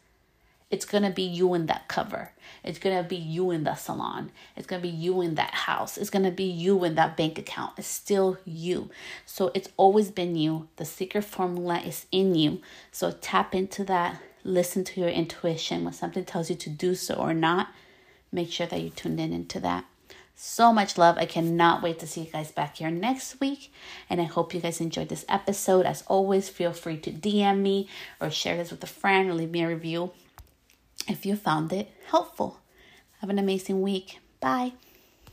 it's 0.70 0.86
gonna 0.86 1.12
be 1.12 1.24
you 1.24 1.54
in 1.54 1.68
that 1.68 1.88
cover. 1.88 2.32
It's 2.64 2.80
gonna 2.80 3.04
be 3.04 3.16
you 3.16 3.52
in 3.52 3.64
that 3.64 3.80
salon. 3.80 4.32
It's 4.56 4.68
gonna 4.68 4.82
be 4.82 4.90
you 4.90 5.22
in 5.22 5.36
that 5.36 5.54
house. 5.54 5.98
It's 5.98 6.10
gonna 6.10 6.32
be 6.32 6.44
you 6.44 6.84
in 6.84 6.96
that 6.96 7.16
bank 7.16 7.40
account. 7.40 7.74
It's 7.78 7.88
still 7.88 8.38
you. 8.44 8.90
So 9.26 9.52
it's 9.54 9.70
always 9.78 10.12
been 10.12 10.36
you. 10.36 10.68
The 10.76 10.84
secret 10.84 11.24
formula 11.24 11.80
is 11.80 12.06
in 12.12 12.36
you. 12.36 12.62
So 12.92 13.12
tap 13.12 13.56
into 13.56 13.86
that. 13.86 14.22
Listen 14.44 14.84
to 14.86 15.00
your 15.00 15.10
intuition. 15.10 15.86
When 15.86 15.94
something 15.94 16.26
tells 16.26 16.50
you 16.50 16.56
to 16.58 16.70
do 16.70 16.96
so 16.96 17.16
or 17.16 17.34
not, 17.34 17.70
make 18.32 18.52
sure 18.52 18.68
that 18.68 18.82
you 18.82 18.90
tuned 18.90 19.22
in 19.22 19.32
into 19.32 19.62
that. 19.62 19.86
So 20.36 20.74
much 20.74 20.98
love. 20.98 21.18
I 21.18 21.26
cannot 21.26 21.82
wait 21.82 21.98
to 22.00 22.08
see 22.08 22.26
you 22.26 22.32
guys 22.32 22.52
back 22.52 22.78
here 22.78 22.92
next 22.92 23.40
week. 23.40 23.74
And 24.10 24.20
I 24.20 24.26
hope 24.26 24.54
you 24.54 24.60
guys 24.60 24.82
enjoyed 24.82 25.10
this 25.10 25.26
episode. 25.30 25.86
As 25.86 26.04
always, 26.08 26.50
feel 26.50 26.74
free 26.74 26.98
to 26.98 27.12
DM 27.12 27.62
me 27.62 27.88
or 28.20 28.30
share 28.30 28.58
this 28.58 28.70
with 28.70 28.84
a 28.84 28.88
friend 28.88 29.30
or 29.30 29.34
leave 29.34 29.50
me 29.50 29.64
a 29.64 29.68
review 29.70 30.12
if 31.08 31.26
you 31.26 31.36
found 31.36 31.72
it 31.74 31.92
helpful. 32.08 32.60
Have 33.22 33.30
an 33.30 33.40
amazing 33.40 33.82
week. 33.82 34.20
Bye. 34.40 34.74